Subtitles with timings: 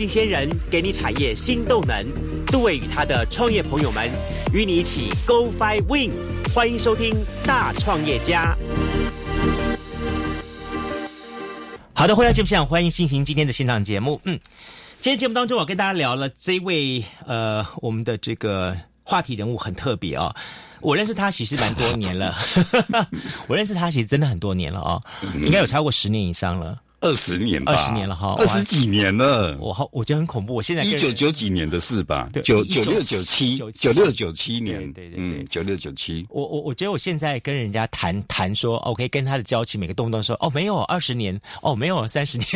[0.00, 1.94] 新鲜人给你产业新动能。
[2.46, 4.08] 杜伟与他的创业朋友们
[4.50, 6.10] 与你一起 Go Fly Win，
[6.54, 8.56] 欢迎收听大创业家。
[11.92, 14.18] 好的，回到节目现场，欢迎进行今天的现场节目。
[14.24, 14.40] 嗯，
[15.02, 20.34] 今天节目当中，我跟大家聊了这位呃，我们的这个话题人物很特别哦。
[20.80, 22.34] 我认识他其实蛮多年了，
[23.48, 24.98] 我认识他其实真的很多年了哦，
[25.44, 26.78] 应该有超过十年以上了。
[27.00, 29.56] 二十年吧，二十年了哈，二十几年了。
[29.58, 30.54] 我好，我觉得很恐怖。
[30.54, 36.26] 我现在一九九几年的事吧，九九六九七九六九七年，对对对，九六九七。
[36.28, 42.46] 我我我觉得我现在跟人家谈谈说，OK，跟他的交情，每个动不动说哦，没有二十年，哦，没有三十年，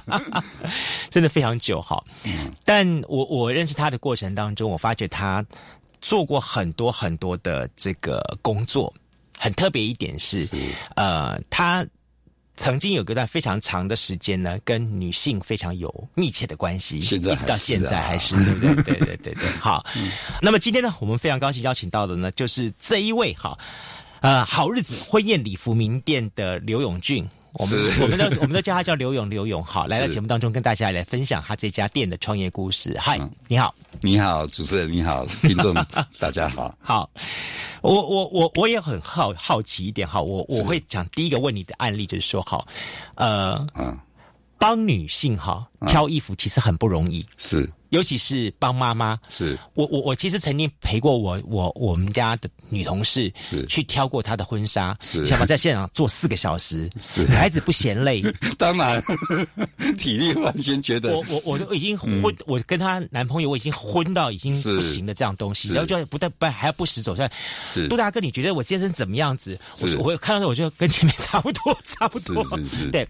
[1.10, 2.02] 真的非常久哈。
[2.64, 5.44] 但我我认识他的过程当中，我发觉他
[6.00, 8.90] 做过很多很多的这个工作，
[9.36, 10.48] 很特别一点是，
[10.96, 11.86] 呃，他。
[12.60, 19.48] 曾经有一段非常长的时间呢，跟女性非常有密切的关系，一直到现在还是对不对 对对对对。
[19.58, 19.82] 好，
[20.42, 23.58] 那么今天呢，我们非常高兴邀请到的呢，就是这一位哈，
[24.20, 27.26] 呃，好日子婚宴礼服名店的刘永俊。
[27.54, 32.96] 我们我们都我们都叫他叫刘勇，刘勇好，来到节目当中跟大家来分享他这家店的创业故事。
[32.98, 35.74] 嗨，你好，你好，主持人你好，听众
[36.20, 36.72] 大家好。
[36.80, 37.10] 好，
[37.82, 42.64] 我我我我也很好好奇一点哈，我我会讲第一个问你的案例就是说哈，
[43.16, 43.98] 呃，嗯，
[44.60, 47.68] 帮女性哈挑衣服其实很不容易，是。
[47.88, 49.58] 尤其是帮妈妈，是。
[49.74, 53.66] 我我我其实曾经陪过我我我们家的女同事，是。
[53.66, 55.26] 去挑过她的婚纱，是。
[55.26, 57.26] 想法在现场做四个小时，是。
[57.26, 58.22] 孩子不嫌累，
[58.58, 59.02] 当然。
[59.98, 61.16] 体力完全觉得。
[61.16, 67.32] 我我我都已经昏，我跟她男朋友我已经昏到已经不行的这样东西，然后就不但不还要不时走出来，
[67.66, 67.88] 是。
[67.88, 69.58] 杜大哥，你觉得我健身怎么样子？
[69.80, 72.44] 我我看到我就跟前面差不多差不多，
[72.92, 73.08] 对，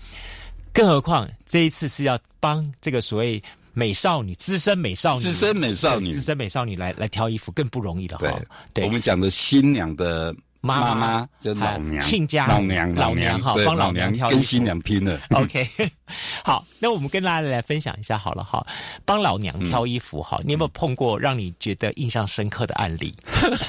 [0.73, 3.43] 更何况这一次是要帮这个所谓。
[3.73, 8.29] 美少女，资深美少女，资深美少女，资深美少女来来挑衣服更不容易的哈。
[8.75, 15.21] 对，我们讲的新娘的妈妈，就老娘，亲家老娘，老娘哈，帮老娘挑跟新娘拼了。
[15.31, 15.67] OK，
[16.45, 18.67] 好，那我们跟大家来分享一下好了哈，
[19.05, 23.15] 帮老娘挑衣服哈，你有没有碰过让你觉得印象深刻的案例？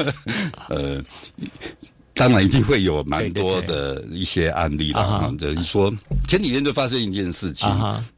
[0.67, 1.01] 呃，
[2.13, 5.33] 当然一定会有蛮多的一些案例了。
[5.39, 5.91] 等于说
[6.27, 7.69] 前几天就发生一件事情，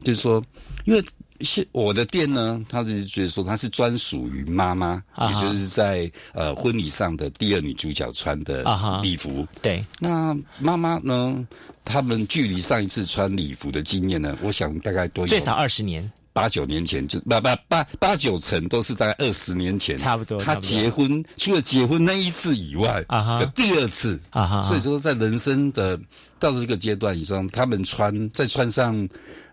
[0.02, 0.44] 就是说
[0.84, 1.04] 因为。
[1.40, 8.64] 是我的店呢，他是觉得说它是专属于妈妈，也就是在呃婚礼上的第二女主角穿的
[9.02, 9.44] 礼服。
[9.60, 11.44] 对，那妈妈呢，
[11.84, 20.38] 他们距离上一次穿礼服的经验呢，我想大概多最少二十年，八九年前就不不八八九成都是大概二十年前，差不多。
[20.38, 24.20] 他结婚除了结婚那一次以外的第二次，
[24.62, 25.98] 所以说在人生的
[26.38, 29.08] 到了这个阶段以上，他们穿再穿上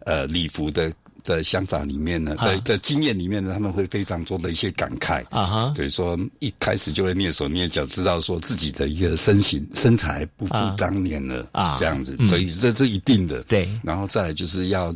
[0.06, 0.92] 呃礼服的。
[1.24, 5.24] 的想法里面呢，在在经验里面呢，他们会非常多的一些感慨。
[5.30, 13.42] 啊哈，所以说一开始就会蹑手蹑脚，知道说自己的一个身形身材不复当年了啊，这样子，所以这这一定的。
[13.44, 14.94] 对，然后再来就是要。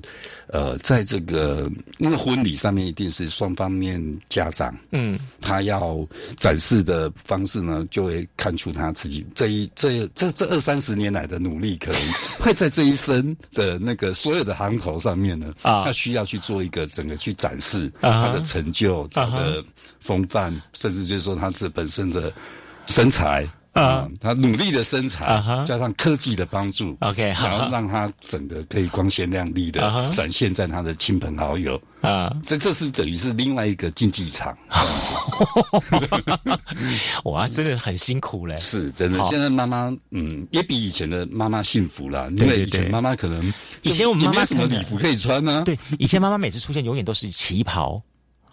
[0.49, 3.99] 呃，在这个因为婚礼上面一定是双方面
[4.29, 6.07] 家长，嗯，他要
[6.37, 11.99] 展示的方式呢，就会看出他自己这一这这这二三十年来的努力，可能
[12.39, 19.63] 会在这一生的那个所有的行头上面呢，啊，他需要去做一个整个去展示他的成就、他的
[19.99, 22.31] 风范，甚至就是说他这本身的
[22.87, 23.47] 身材。
[23.75, 25.25] 啊，他努力的身材，
[25.65, 34.57] 加上科技的帮助，OK，然后让他整个可以光鲜亮丽的展现在他的亲朋好友啊，这这是等于是另外一个竞技场。
[37.25, 39.21] 哇，真的很辛苦嘞， 是真的。
[39.25, 45.63] 现在妈妈嗯，也比以前的妈妈幸福了，因为以前妈妈可能以前我们妈妈什么礼服可以穿呢？
[45.65, 48.01] 对，以前妈妈每次出现永远都是旗袍。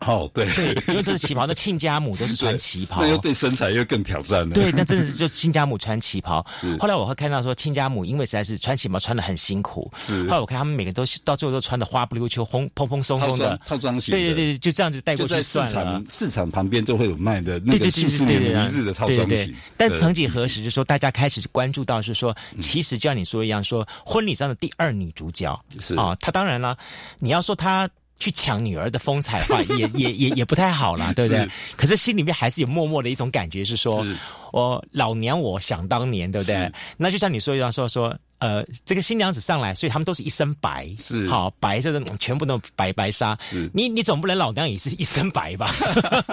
[0.07, 0.47] 哦，对，
[0.89, 4.55] 因为都是旗袍，那亲家母都是穿旗袍，那又对身材又更挑战了。
[4.55, 6.45] 对，那真的是 就亲家母穿旗袍。
[6.55, 9.91] 是，后来我会看到说亲家母因为实在是穿旗袍穿的很辛苦。
[9.97, 14.13] 是，后来我看他们每个都到最后都穿的花不溜秋、蓬蓬蓬松松的套装型。
[14.13, 15.71] 对对对，就这样子带过去算了。
[15.71, 19.55] 市场市场旁边都会有卖的那个数十年一日的套装型。
[19.77, 26.77] 但曾几何时，就说大家开始关注到是说，其实就像你说一样，说婚礼上的第二女主角是啊，她当然了，
[27.19, 27.89] 你要说她。
[28.23, 31.49] 去抢女儿的风采的话， 也也也也不太好啦，对不对？
[31.77, 34.07] 可是心里面还是有默默的一种感觉，是说
[34.53, 36.73] 我老娘我想当年，对不对？
[36.97, 43.39] 那就像你说一样，说说呃，这个新娘子上来，所以他们都是一身白，是好白这种全部都白白纱。
[43.41, 45.73] 是你你总不能老娘也是一身白吧？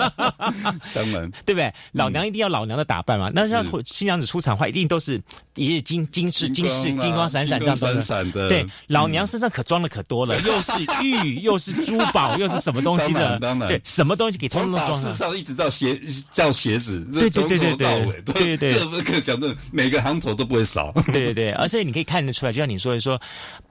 [0.93, 1.71] 当然， 对不对？
[1.91, 3.31] 老娘一定要老娘的打扮嘛。
[3.33, 5.21] 那像新娘子出场的话，一定都是
[5.53, 8.49] 也是金金饰金饰金光闪闪这样闪闪的。
[8.49, 10.71] 对，老娘身上可装的可多了， 又是
[11.03, 13.37] 玉，又是珠宝，又是什么东西的？
[13.39, 15.13] 当然，对，什么东西给通通装上。
[15.13, 16.01] 上一直到鞋
[16.31, 20.91] 叫鞋子，对对对对对，对对各个讲的每个行头都不会少。
[21.13, 23.19] 对对对，而且你可以看得出来，就像你说的说，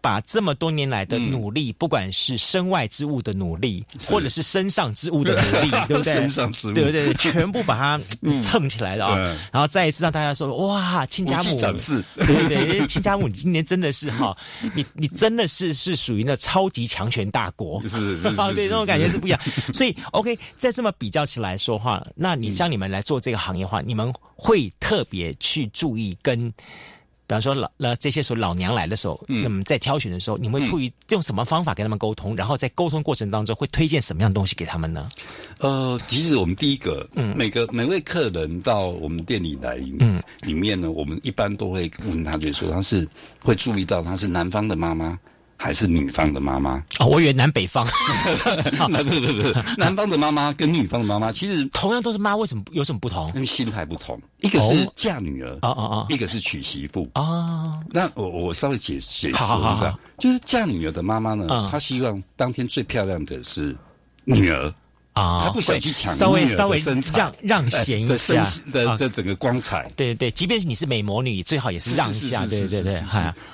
[0.03, 6.13] 把这么多年来的努力，不管是身外之物的努力，或者是身上之物的努力， 对不对？
[6.13, 7.13] 身上之物，对不对？
[7.17, 8.01] 全部把它
[8.43, 9.17] 蹭起来了啊！
[9.51, 14.37] 然后再一次让大家说：哇，亲家母，对对对，亲家母，你今年真的是哈，
[14.75, 19.41] 你你真的是是属于那超级强权大国，是是 是，对，那种感觉是不一样。
[19.73, 26.53] 所以，OK，在这么比较起来说话，那你像你们来做这个行业话，你们会特别去注意跟。
[27.29, 32.35] 比方说老那这些时候老娘来的时候，那么在挑选的时候，你会出于用什么方法跟他们沟通？
[32.35, 35.07] 然后在沟通过程当中会推荐什么样东西给他们呢？
[35.59, 43.07] 呃，其实我们第一个，嗯，每个每位客人到我们店里来，嗯，里面呢，我们一般都会问他，就说他是
[43.43, 45.19] 会注意到他是男方的妈妈。
[45.61, 47.85] 还是女方的妈妈哦，我以为南北方。
[47.85, 53.27] 不不不不， 南方的妈妈跟女方的妈妈其实同样都是妈，为什么有什么不同？
[53.35, 57.81] 因为心态不同，一个是嫁女儿啊啊啊，一个是娶媳妇啊。
[57.91, 59.33] 那我我稍微解解释一
[59.75, 63.77] 下，就是嫁女儿的妈妈呢，她希望当天最漂亮的是
[64.25, 64.73] 女儿。
[65.19, 66.81] 啊，他不想去抢稍微稍微
[67.13, 69.91] 让让贤一下的这整个光彩。
[69.97, 72.47] 对对，即便是你是美魔女，最好也是让一下。
[72.47, 73.03] 对对对，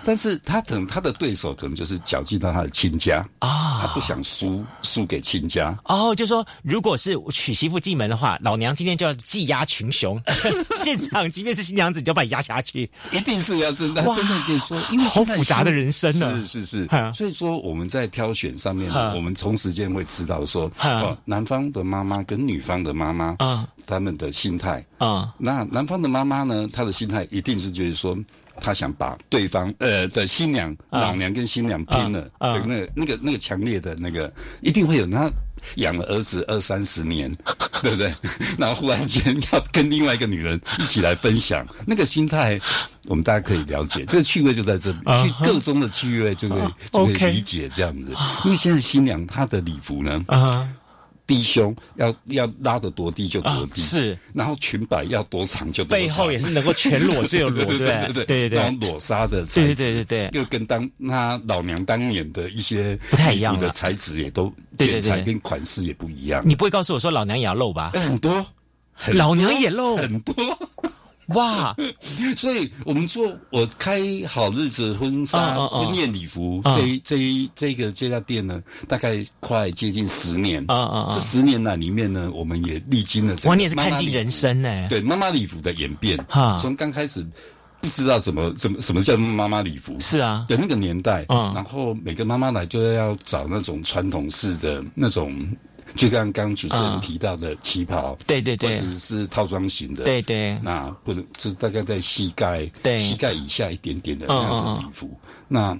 [0.04, 5.74] 但是他可能他的对手可能就是绞尽到他的亲家啊，他不想输输给亲家。
[5.84, 10.20] 哦，就说如果是娶媳妇进门的话，老娘今天就要技压群雄，
[10.84, 16.44] 现场即便是新娘子，就要把你压下去，一定是要真的真的可以说，因为好复杂的人生呢。
[16.44, 21.53] 是是是，所以说我们在挑选上面，我们同时间会知道说，哦，男方。
[21.54, 24.84] 方的妈妈跟女方的妈妈啊，他们的心态。
[24.98, 28.16] 啊，那男方的妈妈呢，她的心态一定是觉得说，
[28.60, 35.30] 他想把对方呃的新娘老娘跟新娘拼了，对，那那个那个强烈的那个，一定会有那
[35.76, 37.32] 养了儿子二三十年，
[37.82, 38.12] 对不对？
[38.58, 39.22] 然后忽然间
[39.52, 42.60] 要跟另外一个女人一起来分享， 那个心态，
[43.06, 48.12] 我们大家可以了解，这个趣味就在这里，去各中的趣味就可以就可以理解这样子，
[48.44, 50.24] 因为现在新娘她的礼服呢。
[51.26, 56.06] 低胸要要拉得多低就多低，是，然后裙摆要多长就多长。
[56.06, 58.12] 背后也是能够全裸就有裸， 对对？
[58.12, 66.42] 对对对，然后裸纱的材质，对对对对，又跟当那老娘当年的一些不太一样的材质也都剪裁跟款式也不一样。
[66.44, 67.92] 你不会告诉我说老娘也要露吧？
[67.94, 68.44] 很多，
[69.08, 69.96] 老娘也露。
[69.96, 70.34] 很多。
[71.28, 71.74] 哇，
[72.36, 80.64] 所以我们做我开好日子婚纱婚宴礼服这这一这个这家店呢，大概快接近十年。
[80.68, 81.10] 啊啊！
[81.14, 84.86] 这十年来里面呢，我们也历经了哇，你也是看尽人生呢。
[84.88, 87.26] 对妈妈礼服的演变，哈，从刚开始
[87.80, 95.34] 不知道怎么怎么什么叫妈妈礼服，是啊，的那个年代，嗯，然后每个妈妈来就要找那种传统式的那种。
[95.94, 102.98] 就像刚主持人提到的旗袍，对对对，或者是套装型的，对对，那不能就是大概在膝盖，对。
[102.98, 105.10] 膝盖以下一点点的那样子礼服。
[105.46, 105.78] 那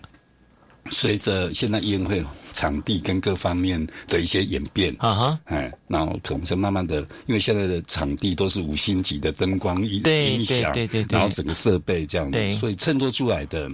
[0.91, 13.69] 随着现在宴会场地跟各方面的一些演变，啊哈，哎，然后可能就慢慢的，因为现在的场地都是五星级的灯光音音响，对对对，然后整个设备这样子，所以衬托出来的。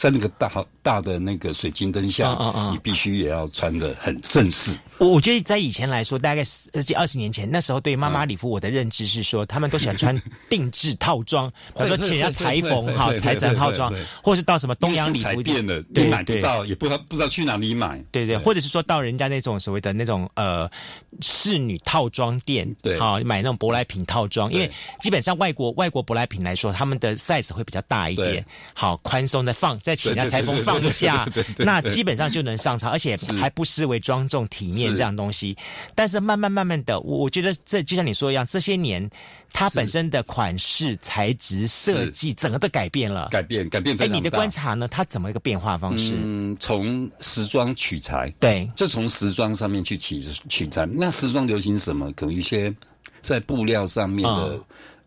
[0.00, 0.50] 在那个大
[0.82, 2.34] 大的那个水晶灯下，
[2.72, 4.74] 你必须也要穿的很正式。
[4.96, 13.92] 我我觉得在以前来说，大概十几二十年前，那时候对妈妈礼服，我的认知是说，他们都喜欢穿 定制套装，比如说请人家裁缝哈，裁整套装，
[14.22, 18.02] 或者是到什么东洋礼服店的，对买不到，也不知道不知道去哪里买。
[18.10, 20.70] 对对，或者是说到人家那种所谓的那种呃
[21.20, 24.70] 侍女套装店，对，好买那种舶来品套装，因为
[25.02, 28.42] 基本上外国外国舶来品来说，他们的 size 会比较大一点，
[28.72, 29.78] 好宽松的放。
[29.90, 31.28] 再请他裁缝放一下，
[31.58, 35.56] 那基本上就能上场，而且还不失为庄重体面这样东西。
[35.96, 39.10] 但是慢慢慢慢的，我我觉得这就像你说一样，这些年
[39.52, 43.96] 它本身的款式、材质、设计，整个都改变了，改变改变。
[44.00, 44.86] 哎，你的观察呢？
[44.86, 46.14] 它怎么一个变化方式？
[46.16, 50.86] 嗯，从时装取材，对，就从时装上面去取取材。
[50.86, 52.12] 那时装流行什么？
[52.12, 52.72] 可能一些
[53.22, 54.60] 在布料上面的。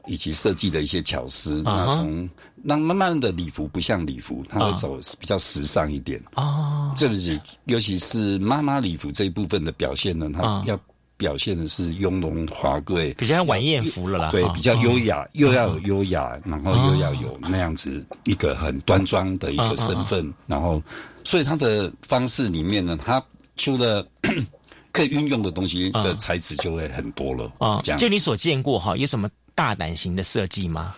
[0.06, 2.30] 以及设计的一些巧思，那从
[2.64, 6.92] 那慢慢的礼服不像礼服，它会走比较时尚一点哦。
[6.98, 10.80] 这不是尤其是妈妈礼服这一部分的表现呢，它要。
[11.16, 14.32] 表现的是雍容华贵，比较像晚宴服了啦。
[14.32, 20.82] 对，比较优雅，又要有优雅，然后又要有那样子一个很端庄的一个身份，然后，
[21.24, 23.24] 所以他的方式里面呢，他
[23.56, 24.06] 除了
[24.92, 27.80] 可以运用的东西的材质就会很多了啊。
[27.84, 30.96] 这样，就你所见过哈，有什么大胆型的设计吗？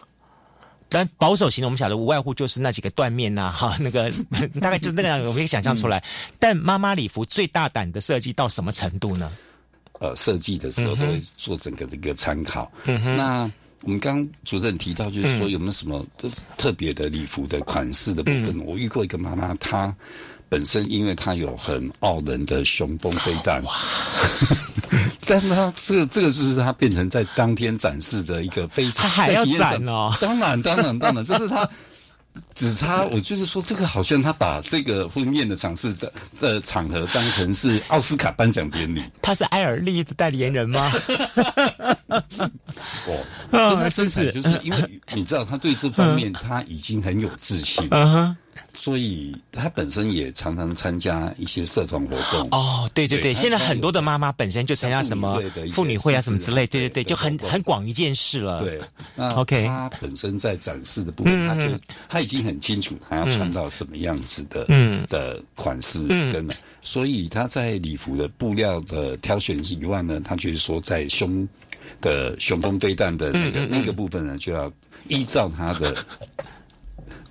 [0.89, 4.11] 但保守型的，我们晓得无外乎就是那几个缎面呐，哈， 那个
[4.61, 6.03] 大概就是那个样子，我们可以想象出来。
[6.39, 9.31] 但妈妈礼服最大胆的设计到什么程度呢？
[9.99, 12.71] 呃，设计的时候都会做整个的一个参考。
[12.85, 13.49] 那
[13.81, 16.05] 我们刚主任提到，就是说有没有什么
[16.57, 18.59] 特别的礼服的款式的部分？
[18.65, 19.95] 我遇过一个妈妈，她。
[20.55, 23.61] 本身，因为他有很傲人的雄风飞弹，
[25.27, 31.69] 但是他这个这个就是他变成在当天展示的一个非常，他还要展哦，当然当然当然，这是他
[32.53, 36.09] 只差， 我就是说这个好像他把这个婚宴的场次的
[36.39, 40.89] 的场合当成是奥斯卡颁奖典礼，他是艾尔利的代言人吗？
[43.51, 48.37] 哦，他真是就是因为你知道他对这方面他已经很有自信，嗯哼。
[48.73, 52.47] 所以他本身也常常参加一些社团活动。
[52.51, 55.41] 哦，对对对，现在很多的妈妈本身就参加什么
[55.73, 58.63] 妇女会啊什么之类，对对对，就很很广一件事了。
[58.63, 58.79] 对，
[59.15, 61.63] 那 OK，他本身在展示的部分，他就
[62.07, 65.05] 他已经很清楚他要穿到什么样子的嗯。
[65.07, 66.47] 的款式跟，
[66.81, 71.47] 所以他在礼服的布料的挑选以外呢，他就是说在胸
[72.01, 74.71] 的雄风飞弹的那个那个部分呢，就要
[75.07, 75.95] 依照他的。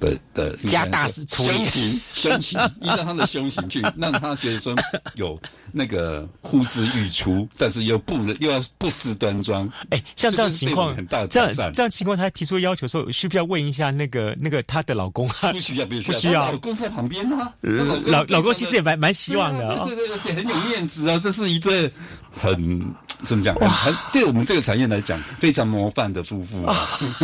[0.05, 4.75] 的的加大胸型，胸型依照他的胸型去让他觉得说
[5.15, 5.41] 有
[5.73, 9.71] 那个呼之欲出，但是又不能又要不失端庄。
[9.91, 15.53] 哎，像这样情况，很大这样这样情况，他提出要求说，需不需要问一下那个那个他的老公啊？
[15.53, 17.53] 不需要，不需要，老公在旁边啊？
[17.61, 21.91] 老老公其实也蛮蛮希望的，对对对，而且很有面子啊，这是一对
[22.35, 22.95] 很。
[23.25, 23.55] 怎么讲？
[23.55, 26.67] 很对我们这个产业来讲，非常模范的夫妇，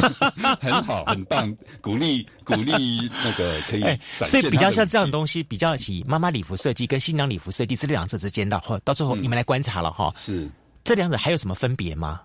[0.59, 3.83] 很好，很棒，鼓励鼓励那个可以。
[4.13, 10.11] 所以比较像这样的东西，比较起妈妈礼服设计跟新娘礼服设计这两者之间的，或到最后你们来观察了哈。
[10.17, 10.49] 是
[10.85, 12.23] 这两者还有什么分别吗？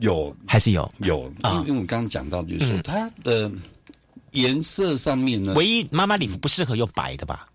[0.00, 1.64] 有还是有有啊？
[1.66, 3.50] 因为我刚刚讲到，就是说它的
[4.32, 7.46] 颜色上面呢，唯一妈妈礼服不适合用白的吧。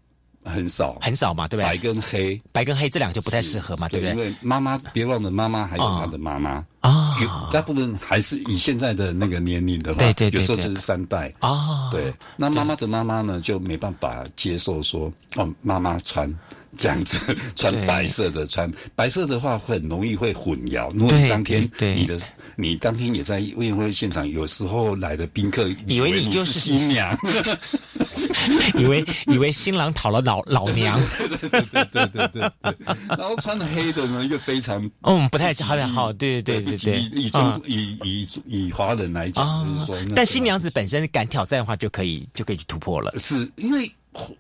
[0.50, 1.66] 很少，很少嘛，对不对？
[1.66, 4.14] 白跟黑，白跟黑这两个就不太适合嘛，对不对？
[4.14, 7.16] 因为妈妈，别忘了妈妈还有她的妈妈啊，
[7.54, 11.90] 大部分还是以现在的那个年龄的话，对对对，有时候就是三代啊。
[11.92, 16.34] 对，那妈妈的妈妈呢，就没办法接受说，哦，妈妈穿
[16.78, 20.92] 这样子，穿白色的，穿白色的话很容易会混淆。
[20.94, 22.20] 如果当天你的。
[22.62, 27.18] 你当天也在宴会现场，有时候来的宾客以为你就是新娘，
[28.76, 31.00] 以为以为新郎讨了老老娘，
[31.50, 32.76] 对对对对对对，
[33.08, 43.90] 然后穿的黑的呢又非常嗯不太好好，对对对对对，以以中以以以华人来讲，就是说，但新娘子本身敢挑战的话，就可以就可以去突破了，是因为。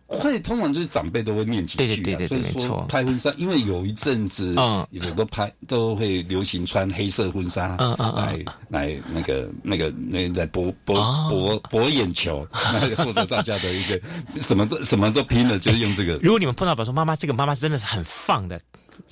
[0.07, 10.95] 会通常就是长辈都会念几句啊，所以说拍婚纱，因为有一阵子，嗯，有的拍都会流行穿黑色婚纱，嗯嗯来来那个那个那来博博
[11.29, 14.01] 博博眼球，来获得大家的一个
[14.41, 16.15] 什么都什么都拼了，就是用这个。
[16.23, 18.59] 如果你们碰到，比如说妈妈这个妈妈真的是很放的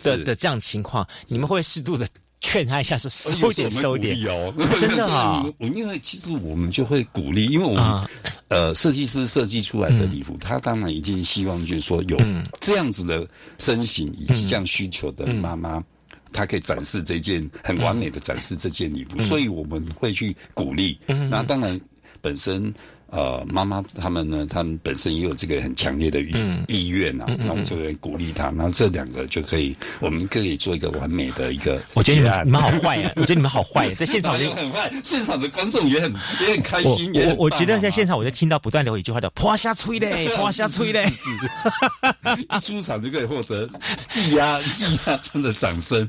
[0.02, 2.08] 的的这样情况，你们会适度的。
[2.40, 5.44] 劝他一下，说收点收点哦， 真的啊！
[5.58, 8.08] 我因为其实我们就会鼓励，因为我们
[8.48, 12.18] 呃设计师设计出来的礼服，他当然已经希望就是说有
[12.60, 13.28] 这样子的
[13.58, 15.84] 身形以及这样需求的妈妈，
[16.32, 21.00] 她可以展示这件很完美的展示这件礼服，所以我们会去鼓励。
[21.30, 21.80] 那当然
[22.22, 22.74] 本身。
[23.10, 26.34] 呃，妈妈他们呢，他们本身也有这个很强烈的意
[26.68, 31.82] 意愿啊，那我们就会鼓励他，然后这两个就可以，我们可以做一个完美的一个。
[31.94, 33.12] 我觉得你们你们好坏啊！
[33.18, 37.12] 我觉得你们好坏，啊在现场就很坏，现场的观众也很也很开心。
[37.16, 41.10] 我我觉得在现场，我就听到不断有一句话叫“泼下吹嘞，泼下吹嘞”，
[42.56, 43.70] 一出场就可以获得
[44.10, 46.08] 挤压挤压中的掌声。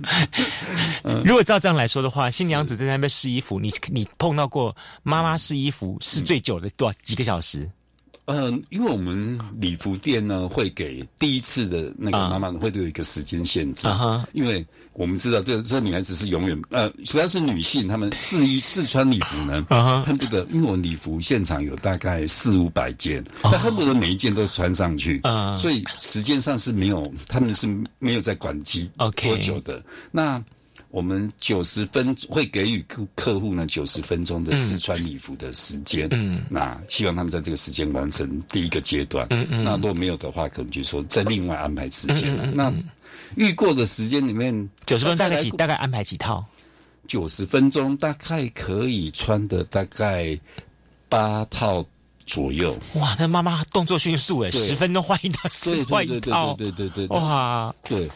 [1.25, 6.99] 如果照这样来说的话，新娘子在那边试衣服，你你碰到过妈妈试衣服试最久的多。
[7.05, 7.69] 几个小时？
[8.31, 13.89] 嗯，因为我们礼服店呢，会给第一次的那个妈妈会都有一个时间限制，
[14.35, 19.65] 因为我们知道这这女孩子是永远呃，只要是女性，她们试衣 试穿礼服呢，
[20.05, 25.23] 恨不得因为我礼服现场有大概四五百件，她恨不得每一件都穿上去，
[25.57, 27.67] 所以时间上是没有，他们是
[27.99, 30.45] 没有在管机多久的那。
[30.91, 42.35] 我们九十分会给予客客户呢九十分钟的试穿礼服的时间，嗯，那希望他们在这个时间完成第一个阶段，嗯嗯，那如果没有的话，可能就说再另外安排时间。
[42.37, 42.47] 了。
[42.55, 42.73] 那
[43.37, 46.45] 预过的时间里面，九十分钟大概几大概安排几套？
[47.07, 50.39] 九十分钟大概可以穿的大概
[51.09, 51.85] 八套
[52.29, 52.79] 左右。
[52.95, 56.89] 哇，那妈妈动作迅速哎，十分钟换一套，十分钟换一套，对对。
[56.91, 58.09] 对对哇，对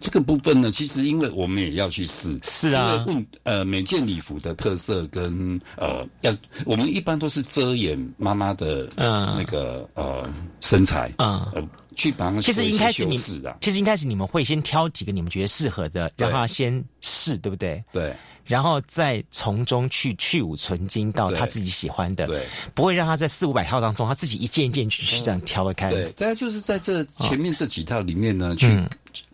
[0.00, 6.36] 这个部分呢，其实因为我们也要去试，是啊，问呃每件礼服的特色跟呃要，
[6.66, 9.34] 我们一般都是遮掩妈妈的嗯。
[9.36, 10.28] 那个呃
[10.60, 11.40] 身材嗯。
[11.52, 17.82] 呃去把它其实一开始你啊，其实一开始你们会先挑几个你们觉得适合的，让他先试，对不对？
[17.90, 18.14] 对。
[18.46, 25.90] 然后再从中去去芜存精到他自己喜欢的，对，不会让他在四五百套当中，他自己一件一件去这样挑得开。
[25.90, 28.82] 对，大家就是在这前面这几套里面呢，去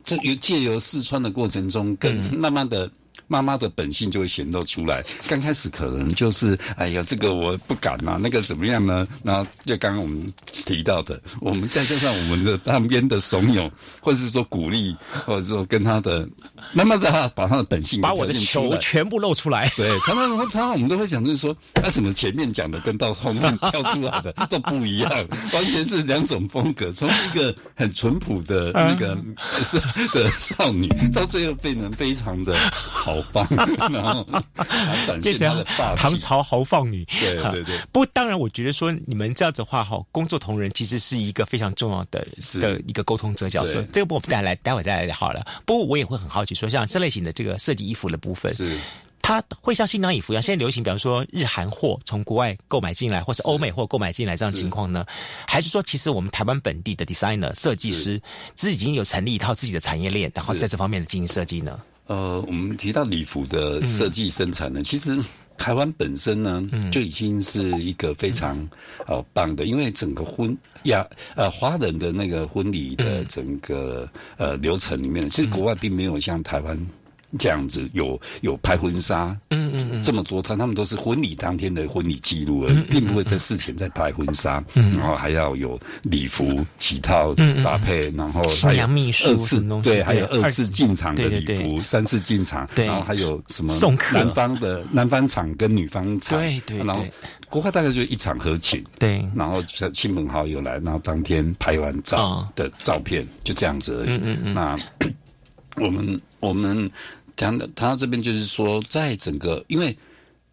[0.03, 2.91] 这由借由试穿的过程中，更慢慢的。
[3.33, 5.03] 妈妈的本性就会显露出来。
[5.27, 9.09] 刚开始可能就是，哎呀，这个我不敢呐，那个怎么样呢？
[9.25, 13.71] 然后就刚刚我们提到的，我们再加上我们的旁边的怂恿，
[14.01, 16.29] 或者是说鼓励，或者说跟他的，
[16.75, 19.67] 慢慢的把他的本性把我的球全部露出来。
[19.79, 25.11] 对，常常常常我们都会想，就是说，他怎么前面讲的跟到后面跳出来的 都不一样，
[25.55, 26.93] 完全是两种风格。
[26.93, 29.17] 从一个很淳朴的那个
[29.65, 29.79] 是
[30.13, 33.22] 的少女，到最后变成非常的好。
[33.33, 33.47] 放，
[33.93, 34.27] 然后
[35.07, 37.79] 展现他的霸唐朝豪放女，对对对。
[37.93, 42.27] 不过当然，我觉得说你们这样子话哈，工作同仁其实是一个非常重要的
[42.61, 43.83] 的一个沟通者角色。
[43.93, 45.45] 这个部分带来，待会再来好了。
[45.65, 48.79] 不过我也会很好奇，说像这类型的这个设计衣服的部分，是
[49.21, 55.07] 它会像新娘衣服一样，现在流行，比方说日韩货从国外购买进来，或是欧美货购买进来这样情况呢？
[55.47, 58.21] 还是说，其实我们台湾本地的 designer 设计师，
[58.57, 61.81] 自己已经有成立一套自己的产业链，然后在这方面的进行设计呢？
[62.13, 65.19] 呃，我们提到礼服的设计生产呢，其实
[65.57, 68.69] 台湾本身呢就已经是一个非常
[69.07, 70.55] 呃棒的，因为整个婚
[70.85, 76.77] 亚呃华人的那个婚礼的整个呃流程里面，其实国外并没有像台湾。
[77.39, 97.03] 这样子有有拍婚纱，嗯嗯嗯，这么多，他他们都是婚礼当天的婚礼记录，而并不会在事前再拍婚纱，然后还要有礼服旗套搭配，然后还有二次对，还有二次进场的礼服，三次进场，然后还有什么送客，男方的男方场跟女方场，对对，然后
[97.49, 104.11] 国外大概就一场合请，对，然后亲朋好友来，然后当天拍完照的照片就这样子而已。
[104.11, 104.79] 嗯嗯嗯，那
[105.83, 106.91] 我 们我们。
[107.75, 109.97] 他这边就是说，在整个因为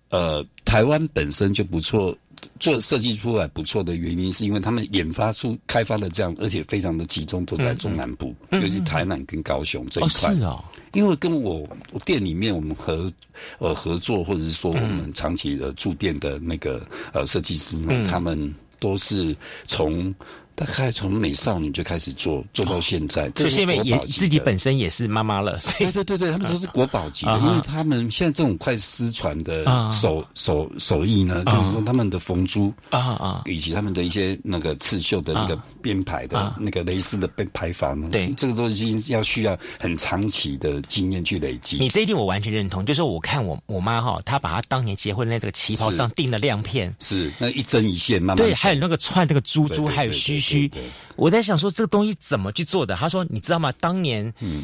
[0.09, 2.15] 呃台湾本身就不错，
[2.59, 10.33] 做设计出来不错的原因，是因为他们研发出开发的这样，而且非常的集中都在中南部，尤其台南跟高雄这一块。
[10.33, 11.67] 是啊，因为跟我
[12.05, 13.11] 店里面我们合
[13.59, 19.35] 呃合作，或者是说我们长期的驻店的那个呃设计师呢，他们都是
[19.67, 20.13] 从。
[20.59, 25.57] 大概从美少女就开始做，做到现在，所以因为也自己本身也是妈妈了。
[25.77, 41.77] 对对对对，他们都是国宝级的，因为他们现在这种快失传的手手手艺呢，比如说他们的缝珠啊啊，以及他们的一些那个刺绣的那个编排的那个蕾丝的编排法呢，对，这个东西要需要很长期的经验去累积。
[41.77, 50.71] 你这一点我完全认同，就是我看我我妈哈，她把她当年结婚那个旗袍上订的亮片，是那一针一线慢慢对，还有那个串那个珠珠，还有须须。
[51.15, 52.95] 我在想说这个东西怎么去做的？
[52.95, 53.71] 她说：“你知道吗？
[53.79, 54.63] 当年，嗯。”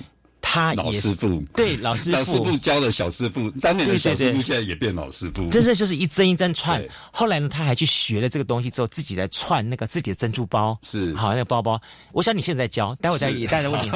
[0.56, 6.82] 他老师傅对老师傅，老师傅教了小师傅，当年的小师傅现在也变老师傅，真正就是一针一针串。
[7.12, 11.78] 后来呢，他还去学了这个东西之后，自己在串那个自己的珍珠包，是好那个包包。
[12.14, 13.92] 我想你现在教，待会再也带着问你。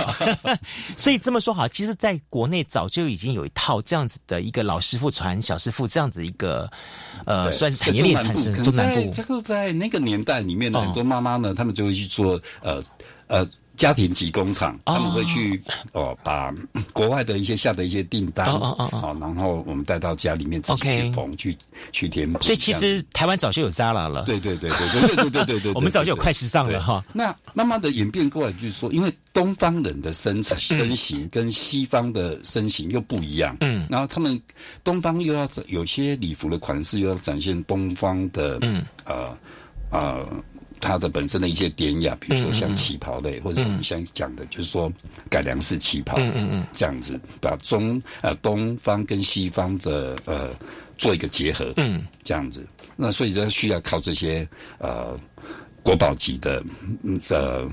[0.98, 6.69] 所以这么说好，其实在国内早就已经有一套这样子的一个老师傅传小师傅这样子一个
[7.26, 8.54] 呃，算是产业链产生。
[8.62, 12.84] 中南部这个在那个年代里面呢，很多妈妈呢，他们就会去做呃
[13.28, 13.50] 呃。
[13.80, 15.60] 家庭级工厂，他们会去
[15.94, 16.54] 哦，把
[16.92, 21.58] 国外的一些下的一些订单，哦哦哦，然后我们带到家里面自己去缝，去
[21.94, 22.44] 去填补。
[22.44, 27.02] 所以其实台湾早就有 Zara 了，对对对对对对对对对，我们早就有快时尚了哈。
[27.13, 34.38] 那慢慢的演变过来，就是说，因为东方人的身材身形跟西方的身形又不一样，嗯，然后他们
[34.84, 39.38] 东方又要有些礼服的款式又要展现东方的，嗯呃
[39.89, 40.28] 呃。
[40.82, 44.92] 它的本身的一些典雅，比如说像旗袍类，或者我们现在讲的，就是说
[45.30, 50.50] 改良式旗袍，嗯嗯嗯，这样子把中呃东方跟西方的呃
[50.98, 52.65] 做一个结合，嗯，这样子，
[52.96, 54.48] 那所以就需要靠这些
[54.80, 55.18] 呃
[55.84, 56.63] 国宝级的
[57.28, 57.68] 的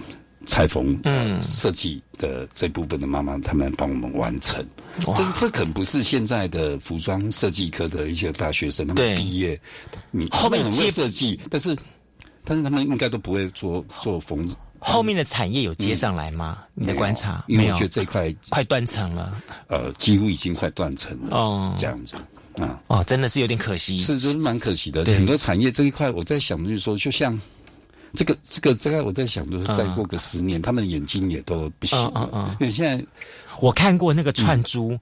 [0.46, 1.42] 裁缝嗯。
[1.50, 4.64] 设计的这部分的妈妈，他们帮我们完成。
[4.98, 9.60] 这这可能不是现在的服装设计科的一些大学生他们毕业，
[10.10, 11.76] 你后面很会设计，但是。
[12.46, 16.58] 但是他们应该都不会做做缝后面的产业有接上来吗？
[16.74, 17.44] 你的观察？
[17.48, 21.36] 因为我觉得这块快断层了，呃，几乎已经快断层了。
[21.36, 22.14] 哦，这样子。
[22.58, 25.04] 啊，哦，真的是有点可惜，是真蛮可惜的。
[25.06, 27.38] 很多产业这一块，我在想就是说，就像
[28.14, 32.56] 这个这个这个，我在想就是再过个十年，他们眼睛也都不行了。
[32.60, 33.04] 因为现在
[33.58, 34.96] 我看过那个串珠。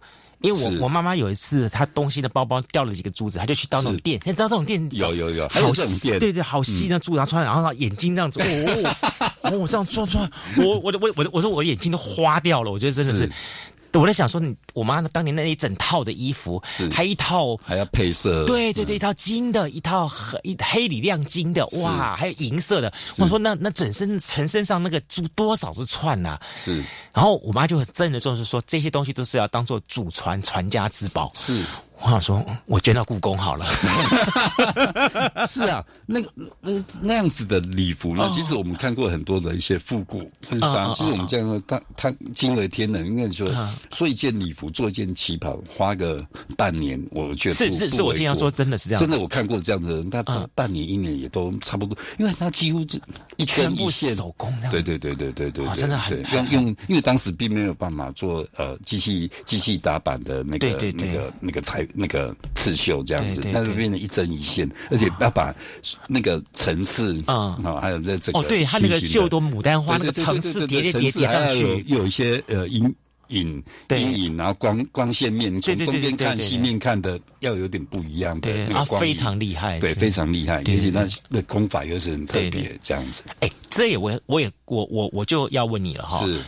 [0.44, 13.30] 因为我我妈妈有一次，她东西的包包掉了几个珠子，她就去到那种店，现在到这种店有有有，好细，对对，好细那珠，然后穿，然后眼睛这样子，哦，我这样转转，我我我我我说我眼睛都花掉了，我觉得真的是。
[14.00, 22.92] 我在想说，你我妈当年那一整套的衣服，是还一套还要配色，对对对，一套金的，一套黑黑里亮金的，哇，还有银色的。
[23.18, 26.38] 我说那那整身全身上那个珠多少是串呐？
[26.57, 26.85] 是。
[27.12, 31.30] 然后我妈就很真的就是说，这些东西都是要当做祖传传家之宝。
[31.35, 31.62] 是。
[32.05, 33.64] 我想说，我捐到故宫好了。
[35.49, 38.29] 是啊，那个那那样子的礼服呢？
[38.31, 40.93] 其实我们看过很多的一些复古婚纱。
[40.93, 43.07] 其实我们这样，它它惊为天人。
[43.07, 43.51] 应该说，
[43.90, 46.23] 做一件礼服，做一件旗袍，花个
[46.59, 49.01] 半年，我觉得是是是我听他说，真的是这样。
[49.01, 50.23] 真的，我看过这样的人，他
[50.55, 53.01] 半年一年也都差不多，因为他几乎是
[53.38, 54.55] 一圈一线手工。
[54.71, 61.87] 对对对对对对，真的很用用，因为当时并没有办法做呃机器机器打版的那个那个那个裁。
[61.94, 65.54] 那个刺绣这样子，那就变成一针一线，而且要把
[66.09, 72.83] 那个层次啊，还有在这个哦，对，它那个绣朵牡丹花那个层次叠叠叠叠上去，有一些呃阴
[73.28, 83.22] 影阴影，然后光光线面从东边看西面看的要有点不一样的，啊，非常厉害，对，非常厉害，而且那那功法又是很特别这样子。
[83.40, 86.42] 哎，这也我我也我我我就要问你了哈，是。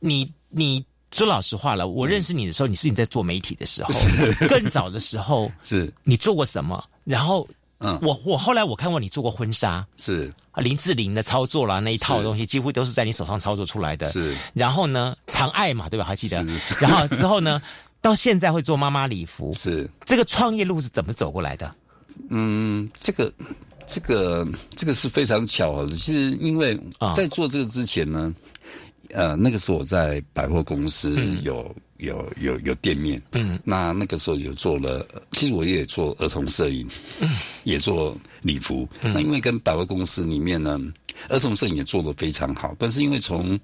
[0.00, 0.84] 你你。
[1.12, 3.92] 说老实话了，我认识你的时候，你是你在做媒体的时候，
[4.48, 6.82] 更早的时候， 是你做过什么？
[7.04, 7.46] 然后，
[7.80, 14.10] 嗯，我我后来我看过你做过婚纱，是啊，林志玲的操作啦，那一套东西几乎都是在你手上操作出来的。
[14.10, 16.04] 是，然后呢，长爱嘛，对吧？
[16.04, 16.42] 还记得？
[16.80, 17.60] 然后之后呢，
[18.00, 21.74] 到现在会做妈妈礼服，是这个创业路是怎么走过来的？
[22.30, 23.32] 嗯，这个
[23.86, 24.46] 这个
[24.76, 26.78] 这个是非常巧合的，其实因为
[27.14, 28.34] 在做这个之前呢。
[29.12, 36.88] 呃，那个时候我在百货公司有有有有店面，嗯，那那个时候有做了，其实我也做儿童摄影，
[37.20, 37.28] 嗯，
[37.64, 40.80] 也做礼服，那因为跟百货公司里面呢，
[41.28, 43.58] 儿童摄影也做得非常好，但是因为从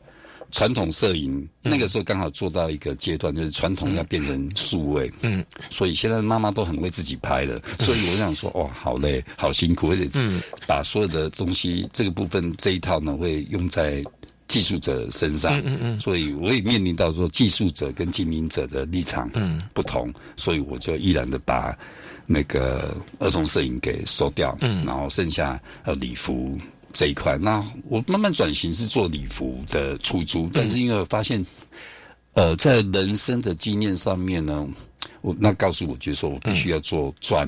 [0.53, 10.11] 传统摄影那个时候刚好做到一个阶段，就是传统要变成数位，嗯，所以现在妈妈都很会自己拍的，所以我想说，哇，好累，好辛苦，而且
[10.67, 14.05] 把所有的东西这个部分这一套呢，会用在。
[14.49, 19.31] 技术者身上，嗯嗯所以我也面临到说技术者跟经营者的立场
[19.75, 21.77] 不同，所以我就毅然的把
[22.27, 26.59] 那个儿童摄影给收掉，嗯，然后剩下呃礼服
[26.95, 31.45] 这一块，那我慢慢转型是做礼服的出租，但是因为发现，
[32.33, 34.67] 呃，在人生的经验上面呢，
[35.21, 37.47] 我那告诉我就是说我必须要做专，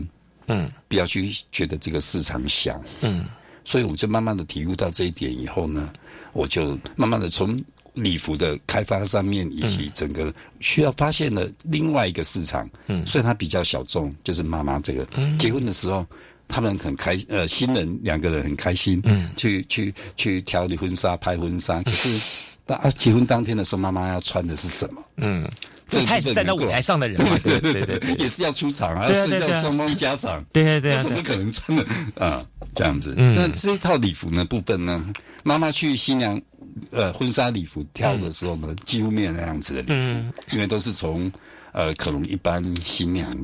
[0.48, 3.24] 嗯，不要去觉得这个市场小，嗯，
[3.64, 5.90] 所以我就慢慢的体悟到这一点以后呢。
[6.32, 7.58] 我就慢慢的从
[7.94, 16.06] 礼服的开发上面，以及整个需要发现了另外一个市场，嗯，虽然它比较小众，就是妈妈这个，嗯，结婚的时候
[16.46, 25.02] 他们很开，呃，新人两个人很开心，嗯，去去去挑你婚纱拍婚纱，可是当啊结婚当天的时候，妈妈要穿的是什么？
[25.16, 25.50] 嗯，
[25.90, 33.14] 这他是站在舞台上的人嘛，对对对， 也是要出场啊，要睡觉双方家长，对对对，怎么可能穿的啊这样子？
[33.16, 35.05] 那这一套礼服呢部分呢？
[35.42, 36.40] 妈妈去新娘，
[36.90, 41.31] 呃，婚纱礼服挑的时候呢，几乎没有那样子的礼服，因为都是从，
[41.72, 43.37] 呃，可能一般新娘，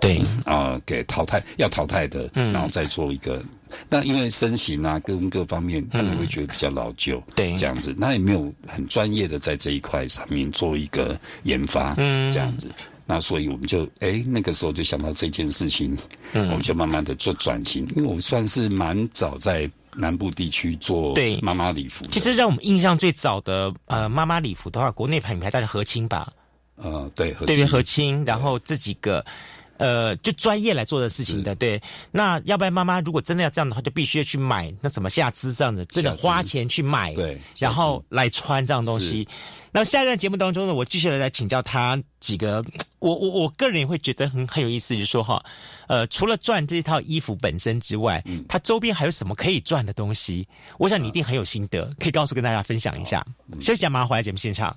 [0.00, 0.20] 对。
[0.44, 3.42] 啊，给淘汰要淘汰的，然后再做一个。
[3.88, 12.70] 那因为身形啊，各各方面，他们会觉得比较老旧，对，这样子，那也没有很专业的在这一块上面做一个研发，嗯，这样子。
[13.04, 15.96] 那所以我们就，哎，那个时候就想到这件事情，
[16.32, 19.70] 嗯，我们就慢慢的做转型，因为我算是蛮早在。
[19.94, 21.38] 南部地区做对。
[21.42, 26.32] 妈妈礼服，其实让我们印象最早的呃妈妈礼服的话，国内品牌大概和亲吧，
[26.76, 29.22] 呃对，对对和亲，然后这几个
[29.78, 31.80] 呃就专业来做的事情的，对。
[32.10, 39.26] 那要不然妈妈如果真的要这样的话，就必须要去买那什么下肢这样的，真的花钱去买，对，然后来穿这样东西。
[39.74, 42.62] 那下一段节目当中呢，我继续来请教他几个，
[42.98, 45.42] 我我我个人也会觉得很很有意思，就是说哈，
[45.88, 50.46] 呃，除了赚这套衣服本身之外，嗯，它周边还有什么可以赚的东西？
[50.78, 53.24] 我想你一定很有心得，可以告诉跟大家分享一下。
[53.60, 54.76] 休息下，马上回来节目现场。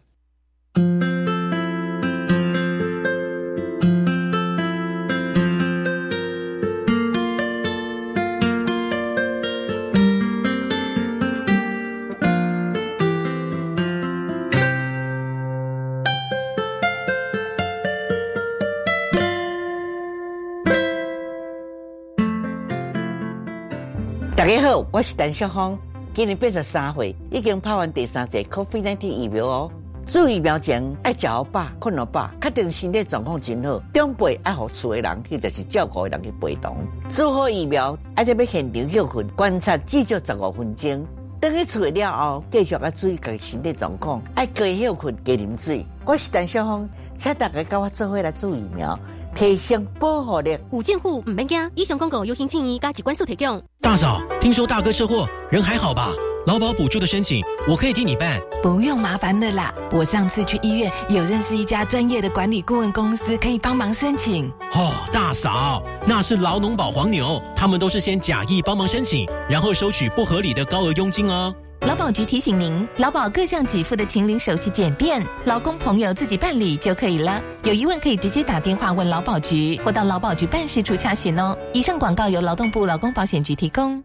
[24.76, 25.78] 我是陈秀芳，
[26.14, 29.72] 今年八十三岁，已经拍完第三剂 COVID-19 疫苗哦。
[30.06, 33.82] 注疫苗前爱食好饱、困好饱，确定身体状况真好。
[33.94, 36.78] 长辈爱互厝的人，或者是照顾的人去陪同。
[37.08, 41.08] 做好疫苗，爱在要现场休困，观察至少十五分钟。
[41.40, 45.86] 等去厝了后，继续要注意家己身体状况，爱加休困、加啉水。
[46.06, 48.98] 我是陈小芳，请大家跟我做伙来做疫苗，
[49.36, 50.58] 提升保护力。
[50.72, 53.62] 有政府唔免惊，以上广告由行建议加机关所提供。
[53.82, 56.12] 大嫂，听说大哥车祸，人还好吧？
[56.48, 59.74] 劳保补助的申请，我可以替你办，不用麻烦的啦。
[59.92, 64.48] 我上次去医院有认识一家专业的管理顾问公司，可以帮忙申请。
[64.74, 71.52] 哦，大嫂，那是劳农保黄牛，他们都是先假意帮忙申请，然后收取不合理的高额佣金哦。
[71.82, 77.42] 劳保局提醒您，劳保各项给付的请领手续简便，劳工朋友自己办理就可以了。
[77.64, 81.56] 有疑问可以直接打电话问劳保局，或到劳保局办事处查询哦。
[81.74, 84.04] 以上广告由劳动部劳工保险局提供。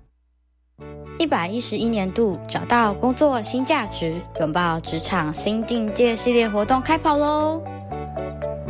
[1.19, 7.63] 一百一十一年度找到工作新价值，拥抱职场新境界系列活动开跑喽！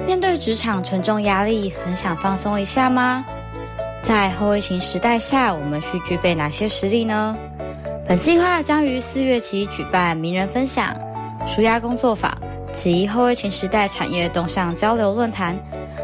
[0.07, 3.25] 面对职场沉重压力，很想放松一下吗？
[4.03, 7.37] 在后疫情时代下，我们需具备哪些实力呢？
[8.11, 10.96] 本计划将于四月起举办名人分享、
[11.46, 12.37] 舒压工作坊
[12.75, 15.57] 及后疫情时代产业动向交流论坛。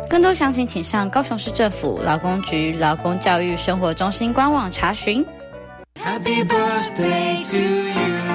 [0.08, 5.26] 更多详情请上高雄市政府劳工局劳工教育生活中心官网查询。
[6.00, 8.25] Happy birthday to you.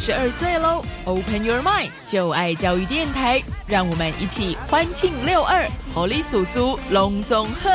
[0.00, 7.68] 十二岁喽！Open your mind，就爱教育电台，让我们一起欢庆六二，活力叔叔隆重贺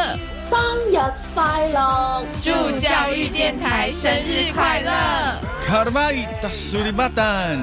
[0.49, 0.59] 生
[0.89, 0.97] 日
[1.35, 2.23] 快乐！
[2.41, 4.91] 祝教育电台生日快乐！
[5.67, 7.61] 卡德玛伊达苏里巴丹，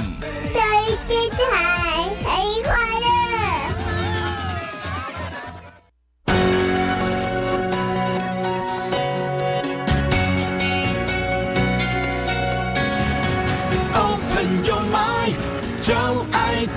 [0.55, 3.12] 教育电台生日快乐！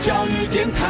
[0.06, 0.86] 教育电台。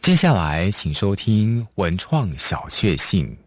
[0.00, 3.38] 接下来，请收听文创小确幸。